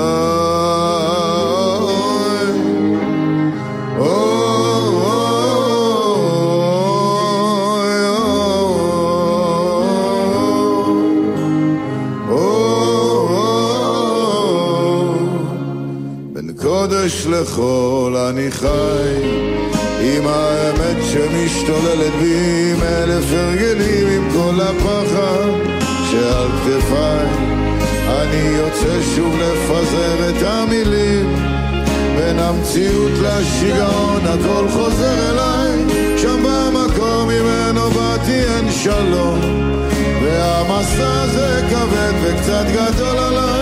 בין 16.33 16.53
קודש 16.61 17.27
לחול 17.29 18.17
אני 18.17 18.51
חי 18.51 18.67
עם 20.01 20.27
האמת 20.27 20.60
שמשתוללת 21.13 22.13
בי 22.19 22.71
עם 22.71 22.83
אלף 22.83 23.25
הרגלים 23.31 24.07
עם 24.07 24.29
כל 24.33 24.61
הפחד 24.61 25.49
שעל 26.11 26.47
כתפיי. 26.65 27.25
אני 28.07 28.57
יוצא 28.57 29.01
שוב 29.15 29.35
לפזר 29.39 30.29
את 30.29 30.43
המילים. 30.45 31.35
בין 32.15 32.39
המציאות 32.39 33.11
לשיגעון 33.21 34.21
הכל 34.25 34.67
חוזר 34.69 35.29
אליי. 35.29 35.79
שם 36.17 36.43
במקום 36.43 37.29
ממנו 37.29 37.89
באתי 37.89 38.43
אין 38.43 38.71
שלום. 38.71 39.39
והמסע 40.23 41.21
הזה 41.21 41.61
כבד 41.69 42.13
וקצת 42.23 42.65
גדול 42.73 43.17
עליי 43.17 43.60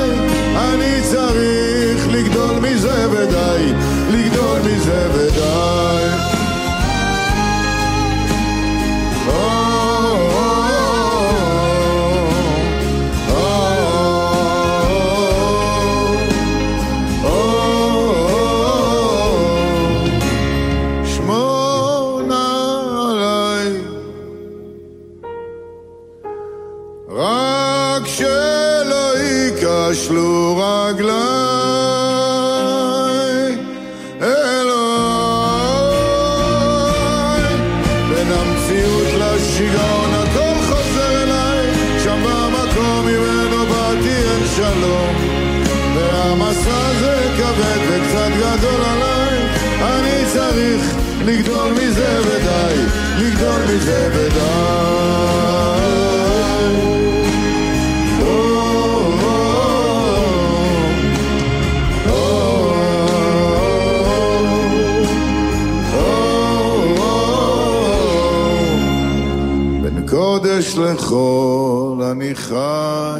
קודש 70.19 70.77
לחול 70.77 72.03
אני 72.03 72.36
חי. 72.36 73.19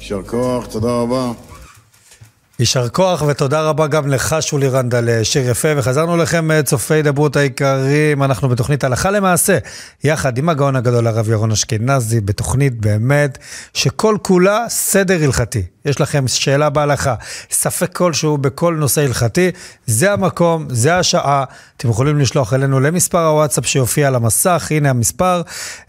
יישר 0.00 0.22
כוח, 0.22 0.66
תודה 0.66 1.00
רבה. 1.00 1.32
יישר 2.64 2.88
כוח 2.88 3.22
ותודה 3.22 3.60
רבה 3.60 3.86
גם 3.86 4.08
לך 4.08 4.36
שולי 4.40 4.68
רנד 4.68 4.94
על 4.94 5.08
אה, 5.08 5.24
שיר 5.24 5.50
יפה 5.50 5.68
וחזרנו 5.76 6.16
לכם 6.16 6.50
אה, 6.50 6.62
צופי 6.62 7.02
דברות 7.02 7.36
היקרים. 7.36 8.22
אנחנו 8.22 8.48
בתוכנית 8.48 8.84
הלכה 8.84 9.10
למעשה 9.10 9.58
יחד 10.04 10.38
עם 10.38 10.48
הגאון 10.48 10.76
הגדול 10.76 11.06
הרב 11.06 11.30
ירון 11.30 11.50
אשכנזי 11.50 12.20
בתוכנית 12.20 12.80
באמת 12.80 13.38
שכל 13.74 14.16
כולה 14.22 14.66
סדר 14.68 15.24
הלכתי. 15.24 15.62
יש 15.84 16.00
לכם 16.00 16.28
שאלה 16.28 16.70
בהלכה 16.70 17.14
ספק 17.50 17.92
כלשהו 17.96 18.38
בכל 18.38 18.74
נושא 18.74 19.00
הלכתי 19.00 19.50
זה 19.86 20.12
המקום 20.12 20.66
זה 20.70 20.98
השעה. 20.98 21.44
אתם 21.76 21.88
יכולים 21.88 22.18
לשלוח 22.18 22.54
אלינו 22.54 22.80
למספר 22.80 23.26
הוואטסאפ 23.26 23.66
שיופיע 23.66 24.08
על 24.08 24.14
המסך. 24.14 24.66
הנה 24.70 24.90
המספר 24.90 25.42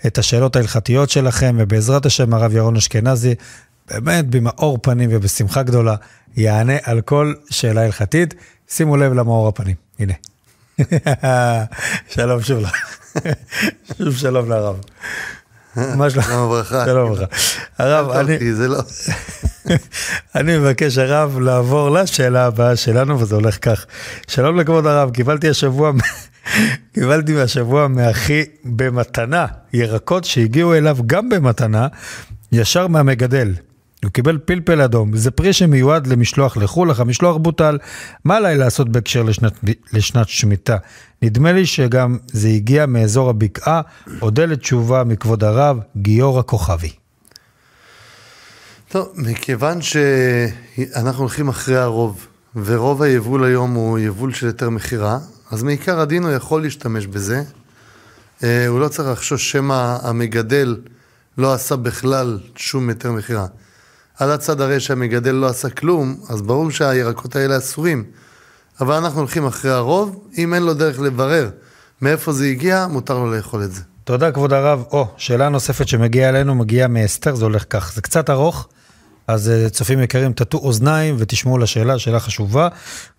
את 0.05 0.17
השאלות 0.17 0.55
ההלכתיות 0.55 1.09
שלכם 1.09 1.55
ובעזרת 1.59 2.05
השם 2.05 2.33
הרב 2.33 2.55
ירון 2.55 2.75
אשכנזי 2.75 3.35
באמת 3.87 4.25
במאור 4.25 4.77
פנים 4.81 5.09
ובשמחה 5.13 5.63
גדולה, 5.63 5.95
יענה 6.37 6.73
על 6.83 7.01
כל 7.01 7.33
שאלה 7.49 7.81
הלכתית. 7.81 8.33
שימו 8.69 8.97
לב 8.97 9.13
למאור 9.13 9.47
הפנים, 9.47 9.75
הנה. 9.99 10.13
שלום 12.13 12.41
שוב 12.41 12.59
לך. 12.59 12.99
שוב 13.97 14.17
שלום 14.17 14.49
לרב. 14.49 14.75
מה 15.75 16.09
שלום? 16.09 16.23
שלום 16.25 16.45
וברכה. 16.45 16.85
שלום 16.85 17.11
וברכה. 17.11 17.25
הרב, 17.77 18.09
אני... 18.09 18.37
אני... 18.37 18.53
זה 18.53 18.67
לא... 18.67 18.79
אני 20.35 20.57
מבקש 20.57 20.97
הרב 20.97 21.39
לעבור 21.39 21.89
לשאלה 21.89 22.45
הבאה 22.45 22.75
שלנו, 22.75 23.19
וזה 23.19 23.35
הולך 23.35 23.57
כך. 23.61 23.85
שלום 24.27 24.59
לכבוד 24.59 24.85
הרב, 24.85 25.11
קיבלתי 25.11 25.49
השבוע, 25.49 25.91
קיבלתי 26.93 27.33
מהשבוע 27.33 27.87
מאחי 27.87 28.43
במתנה 28.65 29.45
ירקות 29.73 30.25
שהגיעו 30.25 30.73
אליו 30.73 30.97
גם 31.05 31.29
במתנה, 31.29 31.87
ישר 32.51 32.87
מהמגדל. 32.87 33.53
הוא 34.05 34.11
קיבל 34.11 34.37
פלפל 34.45 34.81
אדום, 34.81 35.17
זה 35.17 35.31
פרי 35.31 35.53
שמיועד 35.53 36.07
למשלוח 36.07 36.57
לחו"ל, 36.57 36.91
אך 36.91 36.99
המשלוח 36.99 37.37
בוטל. 37.37 37.77
מה 38.25 38.37
עליי 38.37 38.57
לעשות 38.57 38.89
בהקשר 38.89 39.23
לשנת, 39.23 39.53
לשנת 39.93 40.29
שמיטה? 40.29 40.77
נדמה 41.21 41.51
לי 41.51 41.65
שגם 41.65 42.17
זה 42.27 42.47
הגיע 42.47 42.85
מאזור 42.85 43.29
הבקעה. 43.29 43.81
אודה 44.21 44.45
לתשובה 44.45 45.03
מכבוד 45.03 45.43
הרב, 45.43 45.79
גיורא 45.97 46.41
כוכבי. 46.45 46.91
טוב, 48.89 49.11
מכיוון 49.15 49.79
שאנחנו 49.81 51.19
הולכים 51.19 51.49
אחרי 51.49 51.77
הרוב, 51.77 52.27
ורוב 52.55 53.01
היבול 53.01 53.43
היום 53.43 53.73
הוא 53.73 53.99
יבול 53.99 54.33
של 54.33 54.47
היתר 54.47 54.69
מכירה, 54.69 55.19
אז 55.51 55.63
מעיקר 55.63 55.99
הדין 55.99 56.23
הוא 56.23 56.31
יכול 56.31 56.61
להשתמש 56.61 57.05
בזה. 57.05 57.43
אה, 58.43 58.67
הוא 58.67 58.79
לא 58.79 58.87
צריך 58.87 59.09
לחשוש 59.09 59.51
שמא 59.51 59.97
המגדל 60.01 60.77
לא 61.37 61.53
עשה 61.53 61.75
בכלל 61.75 62.39
שום 62.55 62.89
היתר 62.89 63.11
מכירה. 63.11 63.45
על 64.19 64.31
הצד 64.31 64.61
הרי 64.61 64.79
שהמגדל 64.79 65.31
לא 65.31 65.47
עשה 65.47 65.69
כלום, 65.69 66.15
אז 66.29 66.41
ברור 66.41 66.71
שהירקות 66.71 67.35
האלה 67.35 67.57
אסורים. 67.57 68.03
אבל 68.81 68.93
אנחנו 68.93 69.19
הולכים 69.19 69.45
אחרי 69.45 69.71
הרוב, 69.71 70.19
אם 70.37 70.53
אין 70.53 70.63
לו 70.63 70.73
דרך 70.73 70.99
לברר 70.99 71.49
מאיפה 72.01 72.33
זה 72.33 72.45
הגיע, 72.45 72.87
מותר 72.89 73.13
לו 73.13 73.31
לאכול 73.35 73.63
את 73.63 73.71
זה. 73.71 73.81
תודה 74.03 74.31
כבוד 74.31 74.53
הרב. 74.53 74.83
או, 74.91 75.07
שאלה 75.17 75.49
נוספת 75.49 75.87
שמגיעה 75.87 76.29
אלינו, 76.29 76.55
מגיעה 76.55 76.87
מאסתר, 76.87 77.35
זה 77.35 77.45
הולך 77.45 77.65
כך. 77.69 77.93
זה 77.95 78.01
קצת 78.01 78.29
ארוך, 78.29 78.67
אז 79.27 79.49
אה, 79.49 79.69
צופים 79.69 79.99
יקרים, 79.99 80.33
תטו 80.33 80.57
אוזניים 80.57 81.15
ותשמעו 81.17 81.57
לשאלה, 81.57 81.99
שאלה 81.99 82.19
חשובה. 82.19 82.67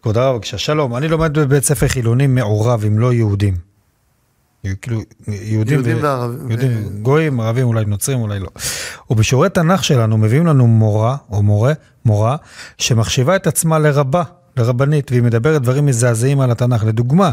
כבוד 0.03 0.19
הרב, 0.19 0.35
בבקשה, 0.35 0.59
שלום, 0.59 0.97
אני 0.97 1.09
לומד 1.09 1.39
בבית 1.39 1.65
ספר 1.65 1.89
חילוני 1.89 2.27
מעורב 2.27 2.85
עם 2.85 2.99
לא 2.99 3.13
יהודים. 3.13 3.76
כאילו, 4.83 5.00
יהודים, 5.29 5.74
יהודים 5.74 6.02
וערבים. 6.02 6.50
יהודים, 6.50 7.02
גויים, 7.02 7.40
ערבים, 7.40 7.66
אולי 7.66 7.85
נוצרים, 7.85 8.18
אולי 8.20 8.38
לא. 8.38 8.48
ובשיעורי 9.11 9.50
תנ"ך 9.50 9.85
שלנו 9.85 10.18
מביאים 10.18 10.46
לנו 10.46 10.66
מורה, 10.66 11.16
או 11.31 11.42
מורה, 11.42 11.72
מורה, 12.05 12.37
שמחשיבה 12.79 13.37
את 13.37 13.46
עצמה 13.46 13.79
לרבה, 13.79 14.22
לרבנית, 14.57 15.11
והיא 15.11 15.22
מדברת 15.22 15.62
דברים 15.62 15.87
מזעזעים 15.87 16.40
על 16.40 16.50
התנ"ך. 16.50 16.85
לדוגמה, 16.85 17.31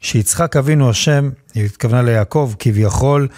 שיצחק 0.00 0.56
אבינו 0.56 0.90
השם, 0.90 1.30
היא 1.54 1.64
התכוונה 1.64 2.02
ליעקב, 2.02 2.52
כביכול, 2.58 3.28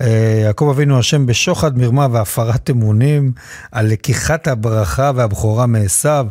אה, 0.00 0.40
יעקב 0.44 0.68
אבינו 0.74 0.98
השם 0.98 1.26
בשוחד 1.26 1.78
מרמה 1.78 2.06
והפרת 2.12 2.70
אמונים, 2.70 3.32
על 3.72 3.86
לקיחת 3.86 4.48
הברכה 4.48 5.10
והבכורה 5.14 5.66
מעשיו, 5.66 6.26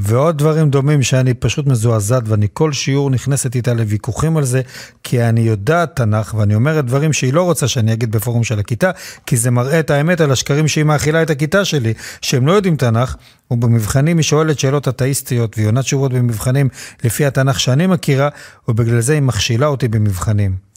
ועוד 0.00 0.38
דברים 0.38 0.70
דומים 0.70 1.02
שאני 1.02 1.34
פשוט 1.34 1.66
מזועזעת, 1.66 2.22
ואני 2.26 2.46
כל 2.52 2.72
שיעור 2.72 3.10
נכנסת 3.10 3.56
איתה 3.56 3.74
לוויכוחים 3.74 4.36
על 4.36 4.44
זה, 4.44 4.62
כי 5.02 5.22
אני 5.22 5.40
יודעת 5.40 5.96
תנ"ך, 5.96 6.34
ואני 6.34 6.54
אומרת 6.54 6.84
דברים 6.84 7.12
שהיא 7.12 7.32
לא 7.32 7.42
רוצה 7.42 7.68
שאני 7.68 7.92
אגיד 7.92 8.12
בפורום 8.12 8.44
של 8.44 8.58
הכיתה, 8.58 8.90
כי 9.26 9.36
זה 9.36 9.50
מראה 9.50 9.80
את 9.80 9.90
האמת 9.90 10.20
על 10.20 10.32
השקרים 10.32 10.68
שהיא 10.68 10.84
מאכילה 10.84 11.22
את 11.22 11.30
הכיתה 11.30 11.64
שלי, 11.64 11.94
שהם 12.20 12.46
לא 12.46 12.52
יודעים 12.52 12.76
תנ"ך, 12.76 13.16
ובמבחנים 13.50 14.16
היא 14.16 14.24
שואלת 14.24 14.58
שאלות 14.58 14.88
אתאיסטיות, 14.88 15.56
והיא 15.56 15.68
עונת 15.68 15.84
תשובות 15.84 16.12
במבחנים 16.12 16.68
לפי 17.04 17.26
התנ"ך 17.26 17.60
שאני 17.60 17.86
מכירה, 17.86 18.28
ובגלל 18.68 19.00
זה 19.00 19.12
היא 19.12 19.22
מכשילה 19.22 19.66
אותי 19.66 19.88
במבחנים. 19.88 20.68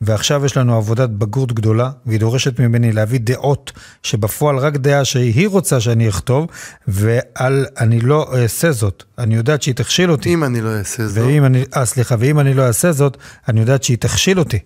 ועכשיו 0.00 0.44
יש 0.44 0.56
לנו 0.56 0.76
עבודת 0.76 1.10
בגרות 1.10 1.52
גדולה, 1.52 1.90
והיא 2.06 2.20
דורשת 2.20 2.60
ממני 2.60 2.92
להביא 2.92 3.20
דעות 3.22 3.72
שבפועל 4.02 4.58
רק 4.58 4.76
דעה 4.76 5.04
שהיא 5.04 5.48
רוצה 5.48 5.80
שאני 5.80 6.08
אכתוב, 6.08 6.46
ועל 6.88 7.66
אני 7.80 8.00
לא 8.00 8.34
אעשה 8.34 8.72
זאת. 8.72 9.04
אני 9.18 9.34
יודעת 9.34 9.62
שהיא 9.62 9.74
תכשיל 9.74 10.10
אותי. 10.10 10.34
אם 10.34 10.44
אני 10.44 10.60
לא 10.60 10.78
אעשה 10.78 11.08
זאת, 11.08 11.24
ואם 11.24 11.44
אני, 11.44 11.64
אה, 11.76 11.84
סליחה, 11.84 12.14
ואם 12.18 12.40
אני 12.40 12.54
לא 12.54 12.66
אעשה 12.66 12.92
זאת, 12.92 13.16
אני 13.48 13.60
יודעת 13.60 13.82
שהיא 13.82 13.98
תכשיל 13.98 14.38
אותי. 14.38 14.58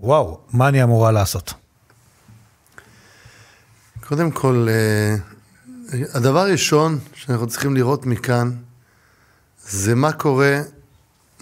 וואו, 0.00 0.40
מה 0.52 0.68
אני 0.68 0.82
אמורה 0.82 1.12
לעשות? 1.12 1.54
קודם 4.00 4.30
כל, 4.30 4.66
אה, 4.70 5.16
הדבר 6.14 6.38
הראשון 6.38 6.98
שאנחנו 7.14 7.46
צריכים 7.46 7.74
לראות 7.76 8.06
מכאן, 8.06 8.50
זה 9.68 9.94
מה 9.94 10.12
קורה, 10.12 10.58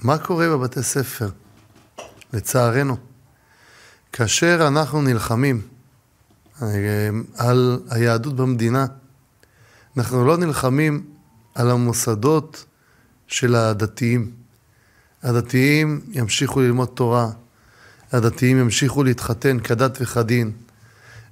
מה 0.03 0.19
קורה 0.19 0.49
בבתי 0.49 0.83
ספר, 0.83 1.29
לצערנו. 2.33 2.97
כאשר 4.13 4.65
אנחנו 4.69 5.03
נלחמים 5.03 5.61
אה, 6.63 6.69
על 7.37 7.81
היהדות 7.91 8.37
במדינה, 8.37 8.87
אנחנו 9.97 10.27
לא 10.27 10.37
נלחמים 10.37 11.05
על 11.55 11.71
המוסדות 11.71 12.65
של 13.27 13.55
הדתיים. 13.55 14.31
הדתיים 15.23 16.01
ימשיכו 16.13 16.61
ללמוד 16.61 16.89
תורה, 16.95 17.31
הדתיים 18.13 18.59
ימשיכו 18.59 19.05
להתחתן 19.05 19.61
כדת 19.61 19.99
וכדין, 20.01 20.53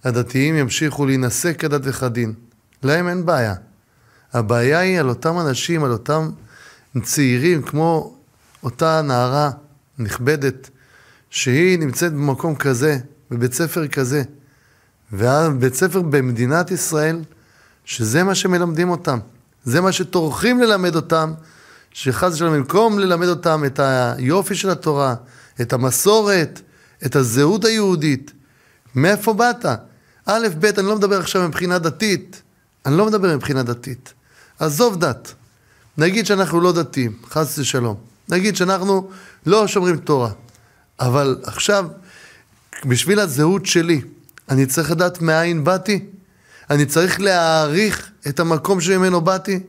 הדתיים 0.05 0.57
ימשיכו 0.57 1.07
להינשא 1.07 1.53
כדת 1.53 1.81
וכדין. 1.85 2.35
להם 2.83 3.09
אין 3.09 3.27
בעיה. 3.27 3.55
הבעיה 4.33 4.79
היא 4.79 5.01
על 5.01 5.09
אותם 5.09 5.39
אנשים, 5.39 5.85
על 5.85 5.91
אותם 5.91 6.31
צעירים, 7.03 7.63
כמו 7.63 8.17
אותה 8.63 9.03
נערה 9.03 9.51
נכבדת, 9.99 10.71
שהיא 11.31 11.79
נמצאת 11.79 12.13
במקום 12.13 12.55
כזה, 12.55 12.99
בבית 13.31 13.53
ספר 13.53 13.89
כזה, 13.89 14.23
ובית 15.13 15.75
ספר 15.75 16.03
במדינת 16.03 16.71
ישראל, 16.71 17.21
שזה 17.85 18.25
מה 18.25 18.35
שמלמדים 18.35 18.91
אותם. 18.91 19.19
זה 19.65 19.81
מה 19.81 19.93
שטורחים 19.93 20.61
ללמד 20.61 20.97
אותם, 20.97 21.33
שחס 21.93 22.33
ושלום, 22.33 22.55
במקום 22.55 22.99
ללמד 22.99 23.29
אותם 23.29 23.63
את 23.67 23.81
היופי 23.83 24.55
של 24.55 24.71
התורה, 24.71 25.15
את 25.61 25.73
המסורת, 25.73 26.61
את 27.07 27.17
הזהות 27.17 27.65
היהודית, 27.65 28.33
מאיפה 28.95 29.33
באת? 29.33 29.67
א', 30.27 30.49
ב', 30.59 30.65
אני 30.65 30.87
לא 30.87 30.97
מדבר 30.97 31.21
עכשיו 31.21 31.49
מבחינה 31.49 31.79
דתית, 31.79 32.43
אני 32.87 32.97
לא 32.97 33.07
מדבר 33.07 33.37
מבחינה 33.37 33.63
דתית. 33.63 34.13
עזוב 34.59 35.01
דת. 35.01 35.35
נגיד 35.99 36.27
שאנחנו 36.27 36.61
לא 36.61 36.73
דתיים, 36.73 37.13
חס 37.31 37.59
ושלום. 37.59 37.97
נגיד 38.29 38.57
שאנחנו 38.57 39.11
לא 39.47 39.67
שומרים 39.67 39.97
תורה. 39.97 40.31
אבל 41.01 41.39
עכשיו, 41.43 41.87
בשביל 42.85 43.21
הזהות 43.21 43.67
שלי, 43.67 44.01
אני 44.49 44.67
צריך 44.67 44.91
לדעת 44.91 45.23
מאין 45.23 45.65
באתי? 45.65 46.05
אני 46.71 46.87
צריך 46.87 47.21
להעריך 47.21 48.11
את 48.29 48.41
המקום 48.41 48.81
שממנו 48.81 49.21
באתי? 49.21 49.61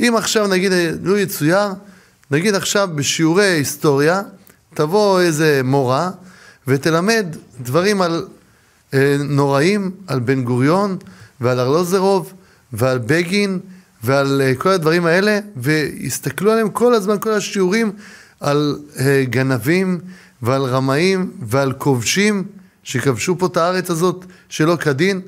אם 0.00 0.14
עכשיו 0.16 0.46
נגיד, 0.46 0.72
לו 1.02 1.18
יצויר, 1.18 1.68
נגיד 2.30 2.54
עכשיו 2.54 2.88
בשיעורי 2.94 3.44
היסטוריה, 3.44 4.22
תבוא 4.74 5.20
איזה 5.20 5.60
מורה 5.64 6.10
ותלמד 6.66 7.26
דברים 7.60 8.02
על 8.02 8.26
אה, 8.94 9.16
נוראים, 9.18 9.90
על 10.06 10.20
בן 10.20 10.44
גוריון 10.44 10.96
ועל 11.40 11.60
ארלוזרוב 11.60 12.32
ועל 12.72 12.98
בגין 12.98 13.58
ועל 14.02 14.42
אה, 14.44 14.54
כל 14.54 14.68
הדברים 14.68 15.06
האלה, 15.06 15.38
ויסתכלו 15.56 16.52
עליהם 16.52 16.70
כל 16.70 16.94
הזמן, 16.94 17.16
כל 17.20 17.32
השיעורים, 17.32 17.92
על 18.40 18.78
אה, 18.98 19.24
גנבים 19.24 20.00
ועל 20.42 20.62
רמאים 20.62 21.32
ועל 21.40 21.72
כובשים 21.72 22.44
שכבשו 22.82 23.38
פה 23.38 23.46
את 23.46 23.56
הארץ 23.56 23.90
הזאת 23.90 24.24
שלא 24.48 24.76
כדין. 24.76 25.20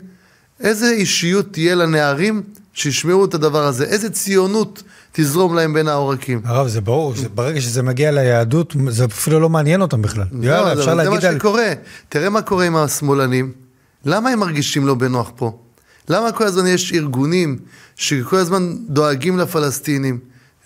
איזה 0.61 0.91
אישיות 0.91 1.53
תהיה 1.53 1.75
לנערים 1.75 2.43
שישמעו 2.73 3.25
את 3.25 3.35
הדבר 3.35 3.65
הזה? 3.65 3.85
איזה 3.85 4.11
ציונות 4.11 4.83
תזרום 5.13 5.55
להם 5.55 5.75
בין 5.75 5.89
העורקים? 5.89 6.41
הרב, 6.45 6.69
זה 6.69 6.81
ברור, 6.81 7.15
זה, 7.17 7.29
ברגע 7.29 7.61
שזה 7.61 7.83
מגיע 7.83 8.11
ליהדות, 8.11 8.77
זה 8.89 9.05
אפילו 9.05 9.41
לא 9.41 9.49
מעניין 9.49 9.83
אותם 9.83 10.03
בכלל. 10.03 10.25
יאללה, 10.43 10.75
לא, 10.75 10.81
אפשר 10.81 10.91
זה 10.91 10.95
להגיד 10.95 11.21
מה 11.23 11.29
על... 11.29 11.39
שקורה. 11.39 11.73
תראה 12.09 12.31
מה 12.31 12.43
קורה 12.43 12.67
עם 12.67 12.77
השמאלנים. 12.77 13.53
למה 14.05 14.31
הם 14.31 14.39
מרגישים 14.39 14.87
לא 14.87 14.95
בנוח 14.95 15.31
פה? 15.37 15.59
למה 16.09 16.33
כל 16.33 16.45
הזמן 16.45 16.67
יש 16.67 16.93
ארגונים 16.93 17.59
שכל 17.97 18.37
הזמן 18.37 18.77
דואגים 18.89 19.39
לפלסטינים? 19.39 20.19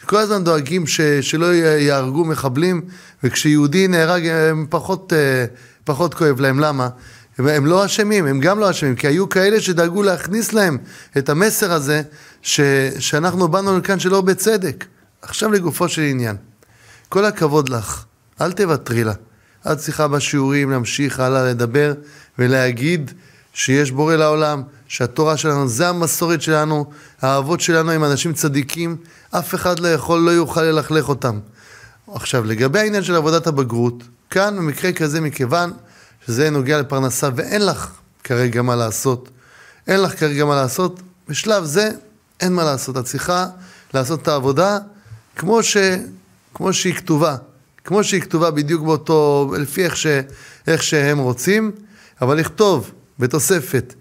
כל 0.05 0.17
הזמן 0.17 0.45
דואגים 0.45 0.87
ש, 0.87 1.01
שלא 1.01 1.55
יהרגו 1.55 2.25
מחבלים, 2.25 2.81
וכשיהודי 3.25 3.89
נהרג 3.89 4.27
הם 4.27 4.67
פחות, 4.71 5.13
אה, 5.13 5.45
פחות 5.85 6.15
כואב 6.15 6.41
להם. 6.41 6.61
למה? 6.61 6.89
הם, 7.39 7.47
הם 7.49 7.67
לא 7.67 7.85
אשמים, 7.85 8.27
הם 8.27 8.41
גם 8.41 8.59
לא 8.59 8.71
אשמים, 8.71 8.97
כי 8.97 9.07
היו 9.07 9.29
כאלה 9.29 9.61
שדאגו 9.61 10.03
להכניס 10.03 10.53
להם 10.53 10.79
את 11.19 11.29
המסר 11.29 11.73
הזה, 11.73 12.03
ש, 12.43 12.61
שאנחנו 12.99 13.49
באנו 13.49 13.79
לכאן 13.79 13.99
שלא 14.01 14.21
בצדק. 14.21 14.85
עכשיו 15.23 15.53
לגופו 15.53 15.89
של 15.89 16.03
עניין. 16.03 16.37
כל 17.09 17.25
הכבוד 17.25 17.69
לך, 17.69 18.05
אל 18.41 18.53
תוותרי 18.53 19.05
לה. 19.05 19.13
את 19.73 19.79
צריכה 19.79 20.09
בשיעורים 20.09 20.71
להמשיך 20.71 21.21
הלאה 21.21 21.45
לדבר 21.45 21.95
ולהגיד 22.39 23.11
שיש 23.53 23.91
בורא 23.91 24.17
לעולם, 24.17 24.63
שהתורה 24.89 25.37
שלנו, 25.37 25.69
זה 25.69 25.89
המסורת 25.89 26.43
שלנו, 26.43 26.85
האבות 27.23 27.61
שלנו 27.61 27.91
הם 27.91 28.05
אנשים 28.05 28.33
צדיקים, 28.33 28.97
אף 29.39 29.55
אחד 29.55 29.79
לא 29.79 29.89
יכול, 29.89 30.21
לא 30.21 30.31
יוכל 30.31 30.63
ללכלך 30.63 31.09
אותם. 31.09 31.39
עכשיו, 32.13 32.45
לגבי 32.45 32.79
העניין 32.79 33.03
של 33.03 33.15
עבודת 33.15 33.47
הבגרות, 33.47 34.03
כאן 34.31 34.57
במקרה 34.57 34.93
כזה, 34.93 35.21
מכיוון 35.21 35.73
שזה 36.27 36.51
נוגע 36.51 36.81
לפרנסה 36.81 37.29
ואין 37.35 37.67
לך 37.67 37.91
כרגע 38.25 38.63
מה 38.63 38.77
לעשות, 38.77 39.29
אין 39.87 40.01
לך 40.01 40.19
כרגע 40.21 40.45
מה 40.45 40.55
לעשות, 40.55 41.01
בשלב 41.29 41.65
זה 41.65 41.91
אין 42.41 42.53
מה 42.53 42.65
לעשות. 42.65 42.97
את 42.97 43.05
צריכה 43.05 43.47
לעשות 43.95 44.23
את 44.23 44.29
העבודה 44.29 44.79
כמו, 45.37 45.63
ש, 45.63 45.77
כמו 46.55 46.73
שהיא 46.73 46.95
כתובה. 46.95 47.37
כמו 47.85 48.05
שהיא 48.05 48.21
כתובה 48.21 48.51
בדיוק 48.51 48.83
באותו, 48.83 49.53
לפי 49.59 49.85
איך, 49.85 49.97
ש, 49.97 50.07
איך 50.67 50.83
שהם 50.83 51.19
רוצים, 51.19 51.73
אבל 52.23 52.39
לכתוב 52.39 52.91
בתוספת. 53.19 53.95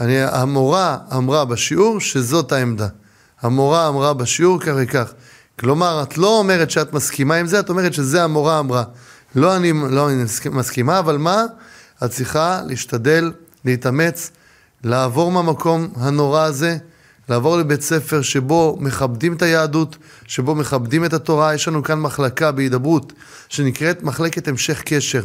אני, 0.00 0.22
המורה 0.22 0.98
אמרה 1.12 1.44
בשיעור 1.44 2.00
שזאת 2.00 2.52
העמדה. 2.52 2.88
המורה 3.42 3.88
אמרה 3.88 4.14
בשיעור 4.14 4.60
כך 4.60 4.72
וכך. 4.76 5.12
כלומר, 5.58 6.02
את 6.02 6.18
לא 6.18 6.38
אומרת 6.38 6.70
שאת 6.70 6.92
מסכימה 6.92 7.34
עם 7.34 7.46
זה, 7.46 7.60
את 7.60 7.70
אומרת 7.70 7.94
שזה 7.94 8.24
המורה 8.24 8.58
אמרה. 8.58 8.84
לא 9.34 9.56
אני, 9.56 9.72
לא 9.90 10.10
אני 10.10 10.24
מסכימה, 10.50 10.98
אבל 10.98 11.16
מה? 11.16 11.44
את 12.04 12.10
צריכה 12.10 12.60
להשתדל, 12.66 13.32
להתאמץ, 13.64 14.30
לעבור 14.84 15.32
מהמקום 15.32 15.88
הנורא 15.96 16.42
הזה, 16.42 16.76
לעבור 17.28 17.56
לבית 17.56 17.82
ספר 17.82 18.22
שבו 18.22 18.76
מכבדים 18.80 19.32
את 19.32 19.42
היהדות, 19.42 19.96
שבו 20.26 20.54
מכבדים 20.54 21.04
את 21.04 21.12
התורה. 21.12 21.54
יש 21.54 21.68
לנו 21.68 21.82
כאן 21.82 22.00
מחלקה 22.00 22.52
בהידברות 22.52 23.12
שנקראת 23.48 24.02
מחלקת 24.02 24.48
המשך 24.48 24.82
קשר. 24.84 25.22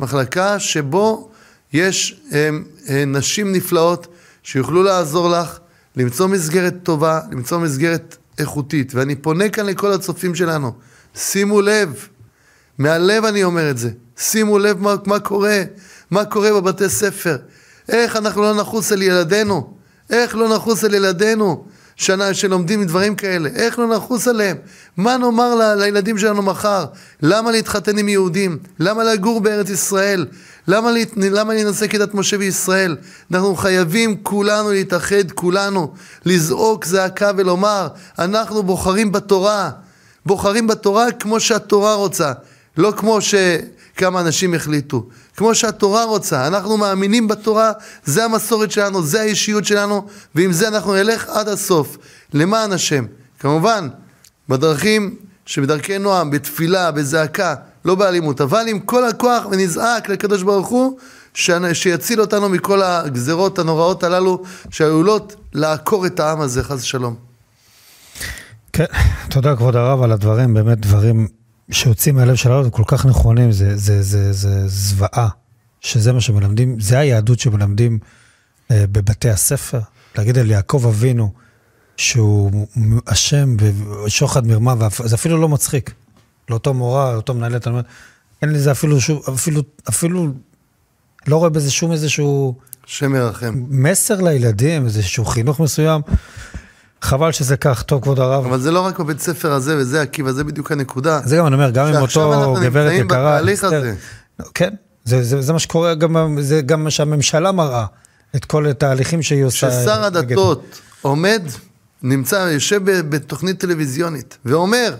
מחלקה 0.00 0.58
שבו 0.58 1.30
יש 1.72 2.20
הם, 2.30 2.64
הם, 2.86 3.16
נשים 3.16 3.52
נפלאות 3.52 4.06
שיוכלו 4.42 4.82
לעזור 4.82 5.30
לך 5.30 5.58
למצוא 5.96 6.26
מסגרת 6.26 6.74
טובה, 6.82 7.20
למצוא 7.30 7.58
מסגרת 7.58 8.16
איכותית. 8.38 8.94
ואני 8.94 9.16
פונה 9.16 9.48
כאן 9.48 9.66
לכל 9.66 9.92
הצופים 9.92 10.34
שלנו, 10.34 10.72
שימו 11.14 11.60
לב, 11.60 12.08
מהלב 12.78 13.24
אני 13.24 13.44
אומר 13.44 13.70
את 13.70 13.78
זה, 13.78 13.90
שימו 14.16 14.58
לב 14.58 14.80
מה, 14.80 14.94
מה 15.06 15.20
קורה, 15.20 15.62
מה 16.10 16.24
קורה 16.24 16.60
בבתי 16.60 16.88
ספר, 16.88 17.36
איך 17.88 18.16
אנחנו 18.16 18.42
לא 18.42 18.54
נחוס 18.54 18.92
על 18.92 19.02
ילדינו, 19.02 19.74
איך 20.10 20.36
לא 20.36 20.54
נחוס 20.54 20.84
על 20.84 20.94
ילדינו 20.94 21.64
שנה, 21.96 22.34
שלומדים 22.34 22.84
דברים 22.84 23.16
כאלה, 23.16 23.48
איך 23.54 23.78
לא 23.78 23.96
נחוס 23.96 24.28
עליהם? 24.28 24.56
מה 24.96 25.16
נאמר 25.16 25.54
ל, 25.54 25.74
לילדים 25.74 26.18
שלנו 26.18 26.42
מחר? 26.42 26.84
למה 27.22 27.50
להתחתן 27.52 27.98
עם 27.98 28.08
יהודים? 28.08 28.58
למה 28.80 29.04
לגור 29.04 29.40
בארץ 29.40 29.70
ישראל? 29.70 30.26
למה, 30.68 30.92
להת... 30.92 31.10
למה 31.16 31.54
להינשא 31.54 31.86
כדת 31.86 32.14
משה 32.14 32.36
וישראל? 32.38 32.96
אנחנו 33.32 33.56
חייבים 33.56 34.16
כולנו 34.22 34.70
להתאחד, 34.70 35.30
כולנו, 35.34 35.92
לזעוק 36.26 36.84
זעקה 36.84 37.30
ולומר, 37.36 37.88
אנחנו 38.18 38.62
בוחרים 38.62 39.12
בתורה, 39.12 39.70
בוחרים 40.26 40.66
בתורה 40.66 41.12
כמו 41.12 41.40
שהתורה 41.40 41.94
רוצה, 41.94 42.32
לא 42.76 42.92
כמו 42.96 43.18
שכמה 43.20 44.20
אנשים 44.20 44.54
החליטו, 44.54 45.06
כמו 45.36 45.54
שהתורה 45.54 46.04
רוצה, 46.04 46.46
אנחנו 46.46 46.76
מאמינים 46.76 47.28
בתורה, 47.28 47.72
זה 48.04 48.24
המסורת 48.24 48.70
שלנו, 48.70 49.02
זה 49.02 49.20
האישיות 49.20 49.64
שלנו, 49.64 50.06
ועם 50.34 50.52
זה 50.52 50.68
אנחנו 50.68 50.94
נלך 50.94 51.28
עד 51.28 51.48
הסוף, 51.48 51.96
למען 52.34 52.72
השם. 52.72 53.04
כמובן, 53.38 53.88
בדרכים 54.48 55.16
שבדרכי 55.46 55.98
נועם, 55.98 56.30
בתפילה, 56.30 56.90
בזעקה, 56.90 57.54
לא 57.84 57.94
באלימות, 57.94 58.40
אבל 58.40 58.64
עם 58.68 58.80
כל 58.80 59.04
הכוח 59.04 59.46
ונזעק 59.50 60.08
לקדוש 60.08 60.42
ברוך 60.42 60.68
הוא 60.68 60.98
שיציל 61.72 62.20
אותנו 62.20 62.48
מכל 62.48 62.82
הגזרות 62.82 63.58
הנוראות 63.58 64.02
הללו 64.02 64.42
שעלולות 64.70 65.36
לעקור 65.54 66.06
את 66.06 66.20
העם 66.20 66.40
הזה, 66.40 66.64
חס 66.64 66.82
ושלום. 66.82 67.14
כן, 68.72 68.84
תודה 69.30 69.56
כבוד 69.56 69.76
הרב 69.76 70.02
על 70.02 70.12
הדברים, 70.12 70.54
באמת 70.54 70.80
דברים 70.80 71.28
שיוצאים 71.70 72.14
מהלב 72.14 72.34
שלנו 72.34 72.66
וכל 72.66 72.82
כך 72.86 73.06
נכונים, 73.06 73.52
זה, 73.52 73.76
זה, 73.76 74.02
זה, 74.02 74.32
זה 74.32 74.68
זוועה, 74.68 75.28
שזה 75.80 76.12
מה 76.12 76.20
שמלמדים, 76.20 76.80
זה 76.80 76.98
היהדות 76.98 77.40
שמלמדים 77.40 77.98
אה, 78.70 78.84
בבתי 78.86 79.30
הספר. 79.30 79.80
להגיד 80.18 80.38
על 80.38 80.50
יעקב 80.50 80.86
אבינו 80.88 81.32
שהוא 81.96 82.66
אשם 83.06 83.56
בשוחד 83.56 84.46
מרמה, 84.46 84.74
זה 85.04 85.14
אפילו 85.14 85.40
לא 85.40 85.48
מצחיק. 85.48 85.94
לאותו 86.50 86.74
מורה, 86.74 87.12
לאותו 87.12 87.34
מנהלת, 87.34 87.66
אין 88.42 88.52
לזה 88.52 88.72
אפילו, 88.72 89.00
שוב, 89.00 89.22
אפילו, 89.34 89.62
אפילו, 89.88 90.28
לא 91.26 91.36
רואה 91.36 91.50
בזה 91.50 91.70
שום 91.70 91.92
איזשהו... 91.92 92.54
שם 92.86 93.12
מרחם. 93.12 93.64
מסר 93.68 94.20
לילדים, 94.20 94.84
איזשהו 94.84 95.24
חינוך 95.24 95.60
מסוים. 95.60 96.00
חבל 97.04 97.32
שזה 97.32 97.56
כך, 97.56 97.82
טוב, 97.82 98.02
כבוד 98.02 98.20
הרב. 98.20 98.46
אבל 98.46 98.60
זה 98.60 98.70
לא 98.70 98.80
רק 98.80 98.98
בבית 98.98 99.20
ספר 99.20 99.52
הזה 99.52 99.76
וזה 99.76 100.02
עקיבא, 100.02 100.32
זה 100.32 100.44
בדיוק 100.44 100.72
הנקודה. 100.72 101.20
זה 101.24 101.36
גם 101.36 101.46
אני 101.46 101.54
אומר, 101.54 101.70
גם 101.70 101.86
עם 101.86 101.94
אותו 101.94 102.54
גברת 102.62 102.92
יקרה. 102.92 103.04
בתהליך 103.04 103.64
הזה. 103.64 103.94
כן, 104.54 104.74
זה, 105.04 105.22
זה, 105.22 105.40
זה 105.40 105.52
מה 105.52 105.58
שקורה, 105.58 105.94
גם, 105.94 106.36
זה 106.40 106.62
גם 106.62 106.84
מה 106.84 106.90
שהממשלה 106.90 107.52
מראה, 107.52 107.86
את 108.36 108.44
כל 108.44 108.66
התהליכים 108.66 109.22
שהיא 109.22 109.44
עושה. 109.44 109.70
ששר 109.70 110.04
הדתות 110.04 110.80
עומד, 111.02 111.42
נמצא, 112.02 112.48
יושב 112.52 112.80
בתוכנית 112.84 113.60
טלוויזיונית, 113.60 114.38
ואומר, 114.44 114.94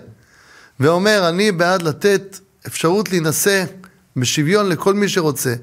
ואומר, 0.80 1.28
אני 1.28 1.52
בעד 1.52 1.82
לתת 1.82 2.38
אפשרות 2.66 3.10
להינשא 3.10 3.64
בשוויון 4.16 4.68
לכל 4.68 4.94
מי 4.94 5.08
שרוצה. 5.08 5.54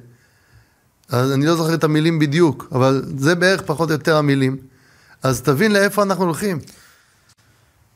אז 1.10 1.32
אני 1.32 1.46
לא 1.46 1.56
זוכר 1.56 1.74
את 1.74 1.84
המילים 1.84 2.20
בדיוק, 2.20 2.68
אבל 2.72 3.04
זה 3.18 3.36
בערך 3.36 3.62
פחות 3.62 3.90
או 3.90 3.94
יותר 3.94 4.18
המילים. 4.18 4.71
אז 5.24 5.42
תבין 5.42 5.72
לאיפה 5.72 6.04
אנחנו 6.04 6.24
הולכים. 6.24 6.60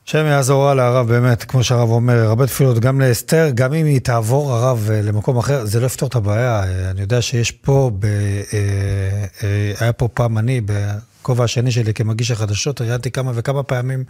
השם 0.07 0.25
יעזור 0.25 0.73
לה 0.73 0.87
הרב, 0.87 1.07
באמת, 1.07 1.43
כמו 1.43 1.63
שהרב 1.63 1.89
אומר, 1.89 2.19
הרבה 2.19 2.47
תפילות 2.47 2.79
גם 2.79 3.01
לאסתר, 3.01 3.49
גם 3.55 3.73
אם 3.73 3.85
היא 3.85 4.01
תעבור 4.01 4.53
הרב 4.53 4.89
אה, 4.91 5.01
למקום 5.01 5.37
אחר, 5.37 5.65
זה 5.65 5.79
לא 5.79 5.85
יפתור 5.85 6.09
את 6.09 6.15
הבעיה. 6.15 6.63
אה, 6.63 6.89
אני 6.89 7.01
יודע 7.01 7.21
שיש 7.21 7.51
פה, 7.51 7.91
ב, 7.99 8.05
אה, 8.05 9.73
היה 9.79 9.93
פה 9.93 10.07
פעם 10.07 10.37
אני, 10.37 10.61
בכובע 10.65 11.43
השני 11.43 11.71
שלי 11.71 11.93
כמגיש 11.93 12.31
החדשות, 12.31 12.81
ראיינתי 12.81 13.11
כמה 13.11 13.31
וכמה 13.35 13.63
פעמים 13.63 14.03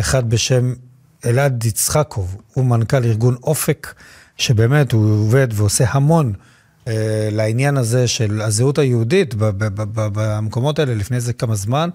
אחד 0.00 0.30
בשם 0.30 0.74
אלעד 1.24 1.64
יצחקוב, 1.64 2.36
הוא 2.52 2.64
מנכ"ל 2.64 3.04
ארגון 3.04 3.36
אופק, 3.42 3.94
שבאמת 4.36 4.92
הוא 4.92 5.26
עובד 5.26 5.48
ועושה 5.52 5.84
המון 5.88 6.32
לעניין 7.32 7.76
הזה 7.76 8.08
של 8.08 8.40
הזהות 8.40 8.78
היהודית 8.78 9.34
במקומות 9.38 10.78
האלה 10.78 10.94
לפני 10.94 11.16
איזה 11.16 11.32
כמה 11.32 11.54
זמן. 11.54 11.90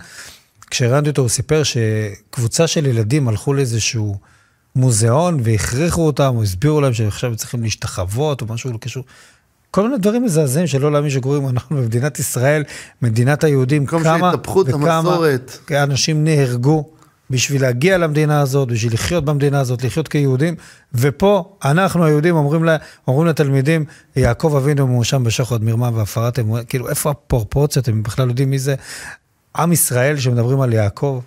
כשראיינתי 0.71 1.09
אותו, 1.09 1.21
הוא 1.21 1.29
סיפר 1.29 1.61
שקבוצה 1.63 2.67
של 2.67 2.85
ילדים 2.85 3.27
הלכו 3.27 3.53
לאיזשהו 3.53 4.15
מוזיאון 4.75 5.39
והכריחו 5.43 6.01
אותם, 6.05 6.33
או 6.35 6.43
הסבירו 6.43 6.81
להם 6.81 6.93
שעכשיו 6.93 7.35
צריכים 7.35 7.63
להשתחוות 7.63 8.41
או 8.41 8.45
משהו 8.49 8.71
לא 8.71 8.77
קשור. 8.77 9.03
כל 9.71 9.83
מיני 9.83 9.97
דברים 9.97 10.23
מזעזעים 10.23 10.67
שלא 10.67 10.91
להאמין 10.91 11.09
שקורים, 11.09 11.49
אנחנו 11.49 11.77
במדינת 11.77 12.19
ישראל, 12.19 12.63
מדינת 13.01 13.43
היהודים, 13.43 13.85
כמה 13.85 14.31
וכמה 14.67 15.83
אנשים 15.83 16.23
נהרגו 16.23 16.89
בשביל 17.29 17.61
להגיע 17.61 17.97
למדינה 17.97 18.41
הזאת, 18.41 18.67
בשביל 18.67 18.93
לחיות 18.93 19.25
במדינה 19.25 19.59
הזאת, 19.59 19.83
לחיות 19.83 20.07
כיהודים, 20.07 20.55
ופה 20.93 21.55
אנחנו 21.65 22.05
היהודים 22.05 22.35
אומרים, 22.35 22.63
לה, 22.63 22.77
אומרים 23.07 23.27
לתלמידים, 23.27 23.85
יעקב 24.15 24.55
אבינו 24.57 24.87
מואשם 24.87 25.23
בשוחד, 25.23 25.63
מרמה 25.63 25.89
והפרת 25.93 26.39
אמונה, 26.39 26.63
כאילו 26.63 26.89
איפה 26.89 27.11
הפרופורציות, 27.11 27.87
הם 27.87 28.03
בכלל 28.03 28.29
יודעים 28.29 28.49
מי 28.49 28.59
זה 28.59 28.75
עם 29.57 29.71
ישראל 29.71 30.17
שמדברים 30.17 30.61
על 30.61 30.73
יעקב? 30.73 31.21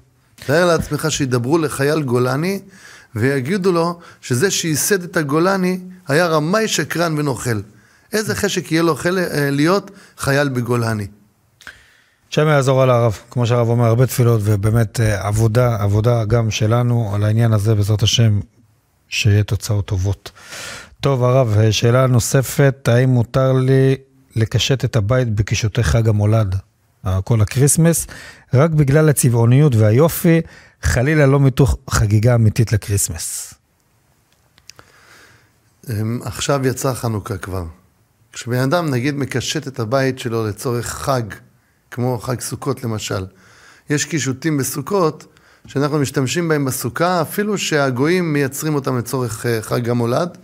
תאר 0.46 0.66
לעצמך 0.66 1.06
שידברו 1.10 1.58
לחייל 1.58 2.02
גולני 2.02 2.60
ויגידו 3.14 3.72
לו 3.72 3.98
שזה 4.20 4.50
שייסד 4.50 5.02
את 5.02 5.16
הגולני 5.16 5.80
היה 6.08 6.26
רמאי, 6.26 6.68
שקרן 6.68 7.18
ונוכל. 7.18 7.60
איזה 8.12 8.34
חשק 8.34 8.72
יהיה 8.72 8.82
לו 8.82 8.96
חל... 8.96 9.18
אה, 9.18 9.50
להיות 9.50 9.90
חייל 10.18 10.48
בגולני. 10.48 11.06
השם 12.30 12.48
יעזור 12.48 12.82
על 12.82 12.90
הרב, 12.90 13.18
כמו 13.30 13.46
שהרב 13.46 13.68
אומר, 13.68 13.84
הרבה 13.84 14.06
תפילות, 14.06 14.40
ובאמת 14.44 15.00
אה, 15.00 15.26
עבודה, 15.26 15.76
עבודה 15.80 16.24
גם 16.24 16.50
שלנו 16.50 17.14
על 17.14 17.24
העניין 17.24 17.52
הזה, 17.52 17.74
בעזרת 17.74 18.02
השם, 18.02 18.40
שיהיה 19.08 19.42
תוצאות 19.42 19.86
טובות. 19.86 20.30
טוב, 21.00 21.24
הרב, 21.24 21.56
אה, 21.58 21.72
שאלה 21.72 22.06
נוספת, 22.06 22.88
האם 22.92 23.08
מותר 23.08 23.52
לי 23.52 23.96
לקשט 24.36 24.84
את 24.84 24.96
הבית 24.96 25.34
בקישוטי 25.34 25.82
חג 25.82 26.08
המולד, 26.08 26.56
כל 27.24 27.40
הקריסמס, 27.40 28.06
רק 28.54 28.70
בגלל 28.70 29.08
הצבעוניות 29.08 29.74
והיופי, 29.74 30.40
חלילה 30.82 31.26
לא 31.26 31.40
מתוך 31.40 31.76
חגיגה 31.90 32.34
אמיתית 32.34 32.72
לקריסמס. 32.72 33.54
אמ, 35.90 36.20
עכשיו 36.24 36.66
יצא 36.66 36.94
חנוכה 36.94 37.36
כבר. 37.36 37.64
כשבן 38.32 38.58
אדם, 38.58 38.90
נגיד, 38.90 39.14
מקשט 39.14 39.68
את 39.68 39.80
הבית 39.80 40.18
שלו 40.18 40.46
לצורך 40.46 40.86
חג, 40.86 41.22
כמו 41.90 42.18
חג 42.18 42.40
סוכות 42.40 42.84
למשל. 42.84 43.26
יש 43.90 44.04
קישוטים 44.04 44.58
בסוכות 44.58 45.26
שאנחנו 45.66 45.98
משתמשים 45.98 46.48
בהם 46.48 46.64
בסוכה, 46.64 47.22
אפילו 47.22 47.58
שהגויים 47.58 48.32
מייצרים 48.32 48.74
אותם 48.74 48.98
לצורך 48.98 49.46
אה, 49.46 49.62
חג 49.62 49.88
המולד. 49.88 50.38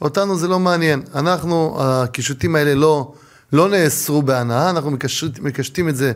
אותנו 0.00 0.38
זה 0.38 0.48
לא 0.48 0.58
מעניין. 0.58 1.02
אנחנו, 1.14 1.78
הקישוטים 1.82 2.56
האלה 2.56 2.74
לא, 2.74 3.14
לא 3.52 3.68
נאסרו 3.68 4.22
בהנאה, 4.22 4.70
אנחנו 4.70 4.90
מקשט, 4.90 5.38
מקשטים 5.38 5.88
את 5.88 5.96
זה 5.96 6.12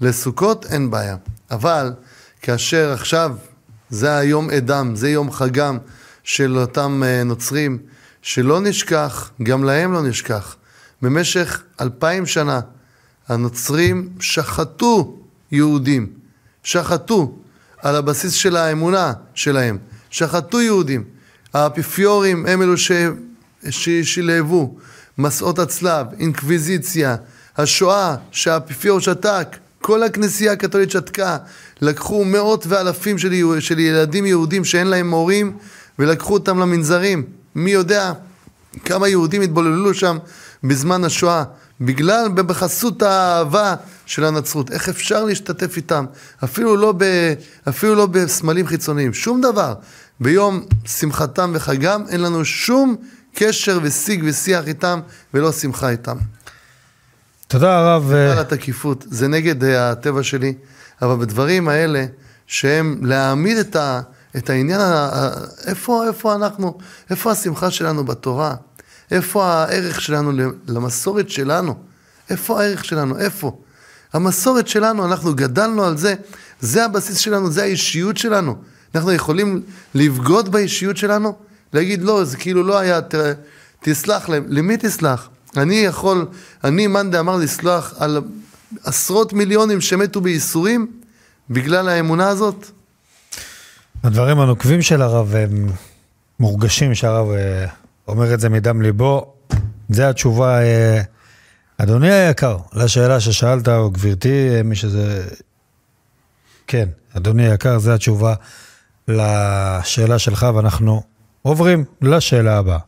לסוכות, 0.00 0.66
אין 0.66 0.90
בעיה. 0.90 1.16
אבל 1.50 1.92
כאשר 2.42 2.92
עכשיו 2.92 3.36
זה 3.90 4.16
היום 4.16 4.50
עדם, 4.50 4.96
זה 4.96 5.10
יום 5.10 5.32
חגם 5.32 5.78
של 6.24 6.58
אותם 6.58 7.02
אה, 7.04 7.24
נוצרים, 7.24 7.78
שלא 8.22 8.60
נשכח, 8.60 9.30
גם 9.42 9.64
להם 9.64 9.92
לא 9.92 10.02
נשכח. 10.02 10.56
במשך 11.02 11.62
אלפיים 11.80 12.26
שנה 12.26 12.60
הנוצרים 13.28 14.08
שחטו 14.20 15.18
יהודים, 15.52 16.12
שחטו 16.62 17.38
על 17.78 17.96
הבסיס 17.96 18.32
של 18.32 18.56
האמונה 18.56 19.12
שלהם, 19.34 19.78
שחטו 20.10 20.60
יהודים. 20.60 21.04
האפיפיורים 21.54 22.46
הם 22.46 22.62
אלו 22.62 22.76
ש... 22.78 22.92
מסעות 25.20 25.58
הצלב, 25.58 26.06
אינקוויזיציה, 26.18 27.16
השואה 27.56 28.16
שהאפיפיור 28.30 29.00
שתק, 29.00 29.56
כל 29.80 30.02
הכנסייה 30.02 30.52
הקתולית 30.52 30.90
שתקה, 30.90 31.36
לקחו 31.80 32.24
מאות 32.24 32.66
ואלפים 32.68 33.18
של, 33.18 33.60
של 33.60 33.78
ילדים 33.78 34.26
יהודים 34.26 34.64
שאין 34.64 34.86
להם 34.86 35.10
הורים 35.10 35.56
ולקחו 35.98 36.34
אותם 36.34 36.58
למנזרים. 36.58 37.24
מי 37.54 37.70
יודע 37.70 38.12
כמה 38.84 39.08
יהודים 39.08 39.42
התבוללו 39.42 39.94
שם 39.94 40.18
בזמן 40.64 41.04
השואה, 41.04 41.44
בגלל, 41.80 42.28
בחסות 42.28 43.02
האהבה 43.02 43.74
של 44.06 44.24
הנצרות. 44.24 44.70
איך 44.70 44.88
אפשר 44.88 45.24
להשתתף 45.24 45.76
איתם? 45.76 46.04
אפילו 46.44 46.76
לא, 46.76 46.94
ב, 46.96 47.04
אפילו 47.68 47.94
לא 47.94 48.06
בסמלים 48.06 48.66
חיצוניים, 48.66 49.14
שום 49.14 49.40
דבר. 49.40 49.74
ביום 50.20 50.64
שמחתם 50.84 51.52
וחגם 51.54 52.04
אין 52.08 52.20
לנו 52.20 52.44
שום 52.44 52.96
קשר 53.34 53.78
ושיג 53.82 54.22
ושיח 54.26 54.68
איתם 54.68 55.00
ולא 55.34 55.52
שמחה 55.52 55.88
איתם. 55.88 56.16
תודה 57.48 57.78
הרב. 57.78 58.12
על 58.12 58.38
התקיפות, 58.38 59.04
זה 59.10 59.28
נגד 59.28 59.64
אה, 59.64 59.90
הטבע 59.90 60.22
שלי, 60.22 60.54
אבל 61.02 61.16
בדברים 61.16 61.68
האלה, 61.68 62.06
שהם 62.46 63.00
להעמיד 63.02 63.58
את, 63.58 63.76
ה, 63.76 64.00
את 64.36 64.50
העניין, 64.50 64.80
איפה, 65.66 66.06
איפה 66.08 66.34
אנחנו, 66.34 66.78
איפה 67.10 67.30
השמחה 67.30 67.70
שלנו 67.70 68.04
בתורה? 68.04 68.54
איפה 69.10 69.46
הערך 69.46 70.00
שלנו 70.00 70.32
למסורת 70.68 71.30
שלנו? 71.30 71.74
איפה 72.30 72.62
הערך 72.62 72.84
שלנו? 72.84 73.18
איפה? 73.18 73.58
המסורת 74.12 74.68
שלנו, 74.68 75.04
אנחנו 75.04 75.34
גדלנו 75.34 75.84
על 75.84 75.96
זה, 75.96 76.14
זה 76.60 76.84
הבסיס 76.84 77.18
שלנו, 77.18 77.50
זה 77.50 77.62
האישיות 77.62 78.16
שלנו. 78.16 78.56
אנחנו 78.94 79.12
יכולים 79.12 79.62
לבגוד 79.94 80.52
באישיות 80.52 80.96
שלנו? 80.96 81.36
להגיד, 81.72 82.02
לא, 82.02 82.24
זה 82.24 82.36
כאילו 82.36 82.62
לא 82.62 82.78
היה, 82.78 83.00
ת, 83.02 83.14
תסלח 83.80 84.28
להם. 84.28 84.44
למי 84.48 84.76
תסלח? 84.76 85.28
אני 85.56 85.74
יכול, 85.74 86.26
אני, 86.64 86.86
מאן 86.86 87.10
דאמר 87.10 87.36
לסלוח 87.36 87.94
על 87.98 88.20
עשרות 88.84 89.32
מיליונים 89.32 89.80
שמתו 89.80 90.20
בייסורים 90.20 90.86
בגלל 91.50 91.88
האמונה 91.88 92.28
הזאת? 92.28 92.66
הדברים 94.02 94.40
הנוקבים 94.40 94.82
של 94.82 95.02
הרב 95.02 95.34
הם 95.34 95.68
מורגשים 96.40 96.94
שהרב 96.94 97.30
אה, 97.30 97.66
אומר 98.08 98.34
את 98.34 98.40
זה 98.40 98.48
מדם 98.48 98.82
ליבו. 98.82 99.32
זה 99.88 100.08
התשובה, 100.08 100.62
אה, 100.62 101.00
אדוני 101.78 102.12
היקר, 102.12 102.58
לשאלה 102.74 103.20
ששאלת, 103.20 103.68
או 103.68 103.90
גברתי, 103.90 104.48
אה, 104.48 104.62
מי 104.62 104.76
שזה... 104.76 105.28
כן, 106.66 106.88
אדוני 107.16 107.50
היקר, 107.50 107.78
זו 107.78 107.92
התשובה 107.92 108.34
לשאלה 109.08 110.18
שלך, 110.18 110.46
ואנחנו 110.54 111.02
עוברים 111.42 111.84
לשאלה 112.02 112.58
הבאה. 112.58 112.78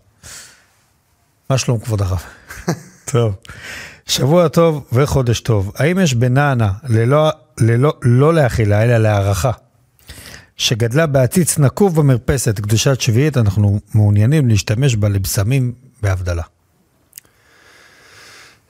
מה 1.50 1.58
שלום 1.58 1.78
כבוד 1.78 2.02
הרב? 2.02 2.22
טוב. 3.12 3.34
שבוע 4.06 4.48
טוב 4.48 4.86
וחודש 4.92 5.40
טוב. 5.40 5.72
האם 5.74 5.98
יש 5.98 6.14
בנענה 6.14 6.72
ללא, 6.88 7.30
ללא, 7.60 7.92
לא 8.02 8.34
לאכילה, 8.34 8.84
אלא 8.84 8.98
להערכה, 8.98 9.50
שגדלה 10.56 11.06
בעציץ 11.06 11.58
נקוב 11.58 11.96
במרפסת 11.96 12.60
קדושת 12.60 13.00
שביעית, 13.00 13.36
אנחנו 13.36 13.80
מעוניינים 13.94 14.48
להשתמש 14.48 14.96
בה 14.96 15.08
לבשמים 15.08 15.72
בהבדלה. 16.02 16.42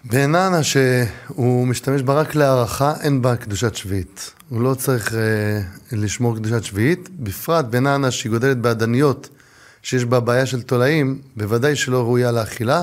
בנענה 0.05 0.63
שהוא 0.63 1.67
משתמש 1.67 2.03
בה 2.03 2.15
רק 2.15 2.35
להערכה, 2.35 2.95
אין 3.01 3.23
בה 3.23 3.37
קדושת 3.37 3.75
שביעית. 3.75 4.33
הוא 4.49 4.61
לא 4.61 4.75
צריך 4.75 5.15
אה, 5.15 5.61
לשמור 5.93 6.37
קדושת 6.37 6.65
שביעית, 6.65 7.09
בפרט 7.19 7.65
בנענה 7.65 8.11
שהיא 8.11 8.31
גודלת 8.31 8.59
באדניות, 8.59 9.29
שיש 9.83 10.05
בה 10.05 10.21
בעיה 10.21 10.47
של 10.47 10.63
תולעים, 10.63 11.21
בוודאי 11.37 11.77
שלא 11.77 12.03
ראויה 12.03 12.33
לאכילה, 12.33 12.83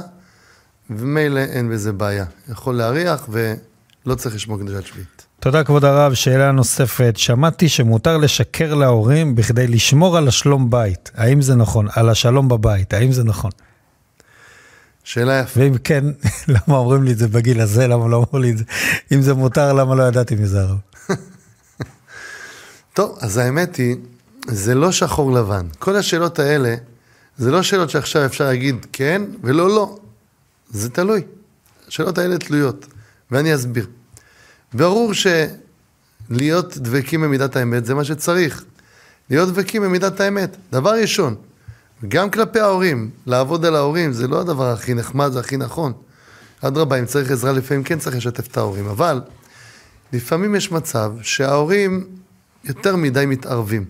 ומילא 0.90 1.40
אין 1.40 1.70
בזה 1.70 1.92
בעיה. 1.92 2.26
יכול 2.50 2.76
להריח 2.76 3.30
ולא 3.30 4.16
צריך 4.16 4.36
לשמור 4.36 4.60
קדושת 4.60 4.86
שביעית. 4.86 5.26
תודה 5.40 5.64
כבוד 5.64 5.86
הרב. 5.86 6.14
שאלה 6.14 6.52
נוספת, 6.52 7.14
שמעתי 7.18 7.70
שמותר 7.70 8.18
לשקר 8.18 8.74
להורים 8.74 9.36
בכדי 9.36 9.68
לשמור 9.68 10.18
על 10.18 10.28
השלום 10.28 10.70
בית. 10.70 11.12
האם 11.16 11.42
זה 11.42 11.56
נכון? 11.56 11.88
על 11.96 12.10
השלום 12.10 12.48
בבית, 12.48 12.94
האם 12.94 13.12
זה 13.12 13.24
נכון? 13.24 13.52
שאלה 15.04 15.40
יפה. 15.40 15.60
ואם 15.60 15.78
כן, 15.84 16.06
למה 16.54 16.78
אומרים 16.78 17.04
לי 17.04 17.12
את 17.12 17.18
זה 17.18 17.28
בגיל 17.28 17.62
הזה? 17.62 17.88
למה 17.88 18.08
לא 18.08 18.18
אמרו 18.18 18.40
לי 18.40 18.52
את 18.52 18.58
זה? 18.58 18.64
אם 19.12 19.22
זה 19.22 19.34
מותר, 19.34 19.74
למה 19.74 19.96
לא 19.96 20.04
ידעתי 20.04 20.36
מזה 20.36 20.62
הרב? 20.62 20.78
טוב, 22.94 23.18
אז 23.22 23.38
האמת 23.38 23.76
היא, 23.76 23.96
זה 24.48 24.76
לא 24.76 24.92
שחור 24.92 25.32
לבן. 25.32 25.68
כל 25.80 25.96
השאלות 25.96 26.40
האלה, 26.40 26.76
זה 27.40 27.52
לא 27.52 27.64
שאלות 27.64 27.90
שעכשיו 27.90 28.26
אפשר 28.26 28.46
להגיד 28.46 28.86
כן 28.92 29.22
ולא 29.44 29.68
לא. 29.68 29.98
זה 30.70 30.90
תלוי. 30.90 31.22
השאלות 31.88 32.18
האלה 32.18 32.38
תלויות, 32.38 32.86
ואני 33.32 33.56
אסביר. 33.56 33.88
ברור 34.74 35.12
שלהיות 35.14 36.78
דבקים 36.78 37.22
במידת 37.22 37.56
האמת 37.56 37.86
זה 37.86 37.96
מה 37.96 38.04
שצריך. 38.04 38.64
להיות 39.30 39.50
דבקים 39.50 39.82
במידת 39.82 40.20
האמת. 40.20 40.58
דבר 40.72 40.92
ראשון, 41.02 41.36
גם 42.08 42.30
כלפי 42.30 42.60
ההורים, 42.60 43.10
לעבוד 43.26 43.66
על 43.66 43.76
ההורים 43.76 44.14
זה 44.14 44.28
לא 44.28 44.42
הדבר 44.42 44.72
הכי 44.72 44.94
נחמד, 44.94 45.32
זה 45.32 45.40
הכי 45.40 45.58
נכון. 45.58 45.94
אדרבה, 46.62 47.00
אם 47.00 47.06
צריך 47.06 47.32
עזרה 47.32 47.52
לפעמים 47.52 47.84
כן 47.84 48.00
צריך 48.00 48.16
לשתף 48.16 48.48
את 48.48 48.58
ההורים, 48.58 48.88
אבל 48.88 49.22
לפעמים 50.14 50.56
יש 50.56 50.72
מצב 50.72 51.12
שההורים 51.22 52.08
יותר 52.64 52.96
מדי 52.96 53.26
מתערבים, 53.26 53.86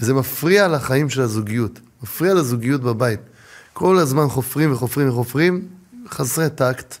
וזה 0.00 0.14
מפריע 0.14 0.68
לחיים 0.68 1.10
של 1.10 1.22
הזוגיות, 1.22 1.80
מפריע 2.02 2.34
לזוגיות 2.34 2.80
בבית. 2.80 3.20
כל 3.72 3.98
הזמן 3.98 4.28
חופרים 4.28 4.72
וחופרים 4.72 5.08
וחופרים, 5.08 5.68
חסרי 6.08 6.50
טקט, 6.50 6.96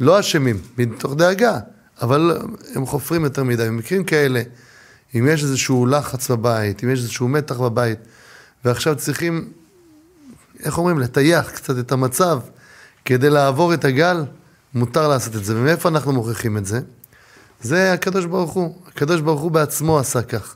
לא 0.00 0.20
אשמים, 0.20 0.60
מתוך 0.78 1.14
דאגה, 1.14 1.58
אבל 2.02 2.38
הם 2.74 2.86
חופרים 2.86 3.24
יותר 3.24 3.44
מדי. 3.44 3.66
במקרים 3.66 4.04
כאלה, 4.04 4.42
אם 5.14 5.28
יש 5.30 5.42
איזשהו 5.42 5.86
לחץ 5.86 6.30
בבית, 6.30 6.84
אם 6.84 6.90
יש 6.90 6.98
איזשהו 6.98 7.28
מתח 7.28 7.56
בבית, 7.60 7.98
ועכשיו 8.64 8.96
צריכים, 8.96 9.48
איך 10.64 10.78
אומרים, 10.78 10.98
לטייח 10.98 11.50
קצת 11.50 11.78
את 11.78 11.92
המצב 11.92 12.40
כדי 13.04 13.30
לעבור 13.30 13.74
את 13.74 13.84
הגל, 13.84 14.24
מותר 14.74 15.08
לעשות 15.08 15.36
את 15.36 15.44
זה. 15.44 15.56
ומאיפה 15.56 15.88
אנחנו 15.88 16.12
מוכיחים 16.12 16.56
את 16.56 16.66
זה? 16.66 16.80
זה 17.62 17.92
הקדוש 17.92 18.24
ברוך 18.24 18.52
הוא. 18.52 18.74
הקדוש 18.86 19.20
ברוך 19.20 19.40
הוא 19.40 19.50
בעצמו 19.50 19.98
עשה 19.98 20.22
כך, 20.22 20.54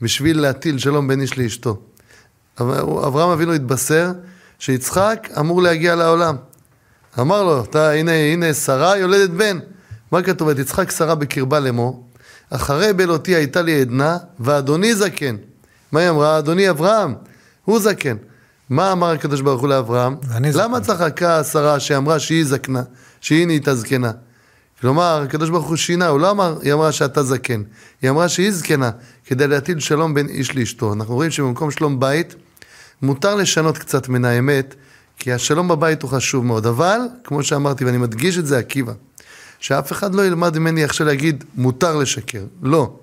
בשביל 0.00 0.40
להטיל 0.40 0.78
שלום 0.78 1.08
בין 1.08 1.20
איש 1.20 1.38
לאשתו. 1.38 1.80
אברהם 2.60 3.30
אבינו 3.30 3.52
התבשר 3.52 4.12
שיצחק 4.58 5.28
אמור 5.38 5.62
להגיע 5.62 5.94
לעולם. 5.94 6.36
אמר 7.20 7.42
לו, 7.42 7.64
אתה, 7.64 7.90
הנה, 7.90 8.12
הנה 8.12 8.54
שרה 8.54 8.96
יולדת 8.96 9.30
בן. 9.30 9.58
מה 10.12 10.22
כתוב? 10.22 10.48
את 10.48 10.58
יצחק 10.58 10.90
שרה 10.90 11.14
בקרבה 11.14 11.60
לאמור, 11.60 12.06
אחרי 12.50 12.92
בלותי 12.92 13.34
הייתה 13.34 13.62
לי 13.62 13.80
עדנה, 13.80 14.18
ואדוני 14.40 14.94
זקן. 14.94 15.36
מה 15.92 16.00
היא 16.00 16.10
אמרה? 16.10 16.38
אדוני 16.38 16.70
אברהם, 16.70 17.14
הוא 17.64 17.80
זקן. 17.80 18.16
מה 18.70 18.92
אמר 18.92 19.10
הקדוש 19.10 19.40
ברוך 19.40 19.60
הוא 19.60 19.68
לאברהם? 19.68 20.16
למה 20.40 20.80
צחקה 20.80 21.44
שרה 21.44 21.80
שאמרה 21.80 22.18
שהיא 22.18 22.44
זקנה, 22.44 22.82
שהיא 23.20 23.46
נהייתה 23.46 23.74
זקנה? 23.74 24.10
כלומר, 24.80 25.22
הקדוש 25.24 25.50
ברוך 25.50 25.66
הוא 25.66 25.76
שינה, 25.76 26.08
הוא 26.08 26.20
לא 26.20 26.30
אמר, 26.30 26.58
היא 26.62 26.72
אמרה 26.72 26.92
שאתה 26.92 27.22
זקן, 27.22 27.62
היא 28.02 28.10
אמרה 28.10 28.28
שהיא 28.28 28.52
זקנה, 28.52 28.90
כדי 29.24 29.46
להטיל 29.46 29.80
שלום 29.80 30.14
בין 30.14 30.28
איש 30.28 30.56
לאשתו. 30.56 30.92
אנחנו 30.92 31.14
רואים 31.14 31.30
שבמקום 31.30 31.70
שלום 31.70 32.00
בית, 32.00 32.34
מותר 33.02 33.34
לשנות 33.34 33.78
קצת 33.78 34.08
מן 34.08 34.24
האמת, 34.24 34.74
כי 35.18 35.32
השלום 35.32 35.68
בבית 35.68 36.02
הוא 36.02 36.10
חשוב 36.10 36.44
מאוד. 36.44 36.66
אבל, 36.66 37.00
כמו 37.24 37.42
שאמרתי, 37.42 37.84
ואני 37.84 37.98
מדגיש 37.98 38.38
את 38.38 38.46
זה, 38.46 38.58
עקיבא, 38.58 38.92
שאף 39.58 39.92
אחד 39.92 40.14
לא 40.14 40.26
ילמד 40.26 40.58
ממני 40.58 40.84
עכשיו 40.84 41.06
להגיד, 41.06 41.44
מותר 41.54 41.96
לשקר. 41.96 42.44
לא. 42.62 42.96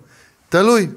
תלוי. 0.49 0.87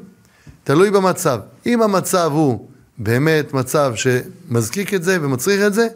תלוי 0.64 0.90
במצב. 0.90 1.40
אם 1.66 1.82
המצב 1.82 2.30
הוא 2.32 2.68
באמת 2.98 3.54
מצב 3.54 3.92
שמזקיק 3.96 4.94
את 4.94 5.02
זה 5.02 5.18
ומצריך 5.22 5.60
את 5.66 5.74
זה, 5.74 5.86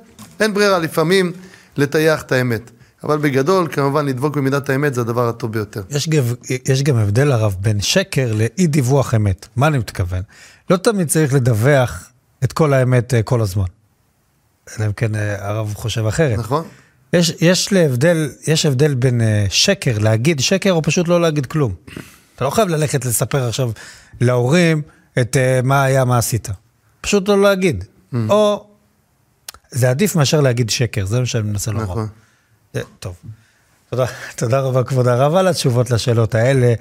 אין 0.41 0.55
ברירה 0.55 0.79
לפעמים 0.79 1.33
לטייח 1.77 2.23
את 2.23 2.33
האמת. 2.33 2.71
אבל 3.05 3.19
בגדול, 3.19 3.69
כמובן, 3.73 4.07
לדבוק 4.07 4.37
במידת 4.37 4.71
האמת 4.71 4.95
זה 4.95 5.01
הדבר 5.01 5.29
הטוב 5.29 5.53
ביותר. 5.53 5.83
יש, 5.91 6.09
גב, 6.09 6.35
יש 6.69 6.83
גם 6.83 6.97
הבדל, 6.97 7.33
הרב, 7.33 7.57
בין 7.61 7.81
שקר 7.81 8.33
לאי 8.33 8.67
דיווח 8.67 9.15
אמת. 9.15 9.49
מה 9.57 9.67
אני 9.67 9.79
מתכוון? 9.79 10.23
לא 10.71 10.77
תמיד 10.77 11.09
צריך 11.09 11.35
לדווח 11.35 12.10
את 12.45 12.53
כל 12.53 12.73
האמת 12.73 13.15
אה, 13.15 13.23
כל 13.23 13.41
הזמן. 13.41 13.65
אלא 14.79 14.87
אם 14.87 14.93
כן 14.93 15.15
אה, 15.15 15.49
הרב 15.49 15.75
חושב 15.75 16.07
אחרת. 16.07 16.39
נכון. 16.39 16.65
יש, 17.13 17.33
יש 17.41 17.73
להבדל, 17.73 18.31
יש 18.47 18.67
הבדל 18.67 18.95
בין 18.95 19.21
אה, 19.21 19.47
שקר, 19.49 19.99
להגיד 19.99 20.41
שקר 20.41 20.73
או 20.73 20.83
פשוט 20.83 21.09
לא 21.09 21.21
להגיד 21.21 21.47
כלום. 21.47 21.75
אתה 22.37 22.45
לא 22.45 22.51
חייב 22.51 22.69
ללכת 22.69 23.05
לספר 23.05 23.49
עכשיו 23.49 23.71
להורים 24.21 24.83
את 25.21 25.37
מה 25.63 25.83
היה, 25.83 26.05
מה 26.05 26.19
עשית. 26.19 26.49
פשוט 27.01 27.29
לא 27.29 27.43
להגיד. 27.43 27.85
Mm. 28.13 28.17
או, 28.29 28.67
זה 29.71 29.91
עדיף 29.91 30.17
מאשר 30.17 30.41
להגיד 30.41 30.71
שקר, 30.71 31.05
זה 31.07 31.21
מה 31.21 31.27
שאני 31.27 31.43
מנסה 31.51 31.71
לומר. 31.71 31.85
נכון. 31.85 32.09
זה- 32.75 32.83
טוב. 32.99 33.15
תודה, 33.91 34.05
תודה 34.37 34.61
רבה 34.61 34.83
כבוד 34.85 35.09
הרב 35.09 35.35
על 35.35 35.49
התשובות 35.49 35.91
לשאלות 35.91 36.35
האלה. 36.35 36.75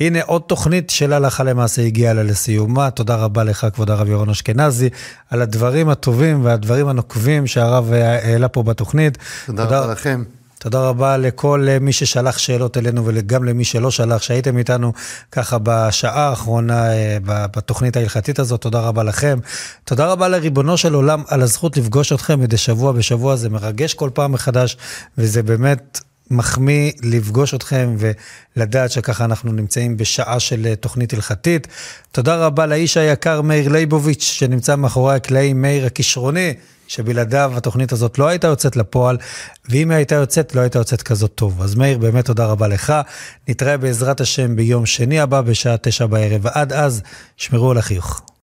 הנה 0.00 0.18
עוד 0.22 0.42
תוכנית 0.46 0.90
של 0.90 1.12
הלכה 1.12 1.44
למעשה 1.44 1.82
הגיעה 1.82 2.14
לה 2.14 2.22
לסיומה. 2.22 2.90
תודה 2.90 3.16
רבה 3.16 3.44
לך 3.44 3.66
כבוד 3.74 3.90
הרב 3.90 4.08
ירון 4.08 4.30
אשכנזי 4.30 4.88
על 5.30 5.42
הדברים 5.42 5.88
הטובים 5.88 6.44
והדברים 6.44 6.88
הנוקבים 6.88 7.46
שהרב 7.46 7.92
העלה 7.92 8.48
פה 8.48 8.62
בתוכנית. 8.62 9.18
תודה 9.46 9.64
רבה 9.64 9.92
לכם. 9.92 10.24
תודה 10.58 10.80
רבה 10.80 11.16
לכל 11.16 11.66
אה, 11.68 11.78
מי 11.78 11.92
ששלח 11.92 12.38
שאלות 12.38 12.76
אלינו 12.76 13.02
וגם 13.06 13.44
למי 13.44 13.64
שלא 13.64 13.90
שלח, 13.90 14.22
שהייתם 14.22 14.58
איתנו 14.58 14.92
ככה 15.32 15.58
בשעה 15.62 16.28
האחרונה 16.28 16.92
אה, 16.92 17.18
בתוכנית 17.26 17.96
ההלכתית 17.96 18.38
הזאת, 18.38 18.60
תודה 18.60 18.80
רבה 18.80 19.02
לכם. 19.02 19.38
תודה 19.84 20.06
רבה 20.06 20.28
לריבונו 20.28 20.76
של 20.76 20.94
עולם 20.94 21.22
על 21.28 21.42
הזכות 21.42 21.76
לפגוש 21.76 22.12
אתכם 22.12 22.40
מדי 22.40 22.56
שבוע 22.56 22.92
בשבוע, 22.92 23.36
זה 23.36 23.48
מרגש 23.48 23.94
כל 23.94 24.10
פעם 24.14 24.32
מחדש, 24.32 24.76
וזה 25.18 25.42
באמת 25.42 26.00
מחמיא 26.30 26.92
לפגוש 27.02 27.54
אתכם 27.54 27.96
ולדעת 28.56 28.90
שככה 28.90 29.24
אנחנו 29.24 29.52
נמצאים 29.52 29.96
בשעה 29.96 30.40
של 30.40 30.66
אה, 30.66 30.76
תוכנית 30.76 31.14
הלכתית. 31.14 31.68
תודה 32.12 32.36
רבה 32.36 32.66
לאיש 32.66 32.96
היקר 32.96 33.40
מאיר 33.42 33.68
ליבוביץ', 33.68 34.22
שנמצא 34.22 34.76
מאחורי 34.76 35.14
הקלעים, 35.14 35.62
מאיר 35.62 35.86
הכישרוני. 35.86 36.54
שבלעדיו 36.88 37.52
התוכנית 37.56 37.92
הזאת 37.92 38.18
לא 38.18 38.28
הייתה 38.28 38.46
יוצאת 38.46 38.76
לפועל, 38.76 39.16
ואם 39.68 39.90
היא 39.90 39.96
הייתה 39.96 40.14
יוצאת, 40.14 40.54
לא 40.54 40.60
הייתה 40.60 40.78
יוצאת 40.78 41.02
כזאת 41.02 41.34
טוב. 41.34 41.62
אז 41.62 41.74
מאיר, 41.74 41.98
באמת 41.98 42.24
תודה 42.24 42.46
רבה 42.46 42.68
לך. 42.68 42.92
נתראה 43.48 43.76
בעזרת 43.76 44.20
השם 44.20 44.56
ביום 44.56 44.86
שני 44.86 45.20
הבא 45.20 45.40
בשעה 45.40 45.76
תשע 45.76 46.06
בערב, 46.06 46.40
ועד 46.44 46.72
אז, 46.72 47.02
שמרו 47.36 47.70
על 47.70 47.78
החיוך. 47.78 48.27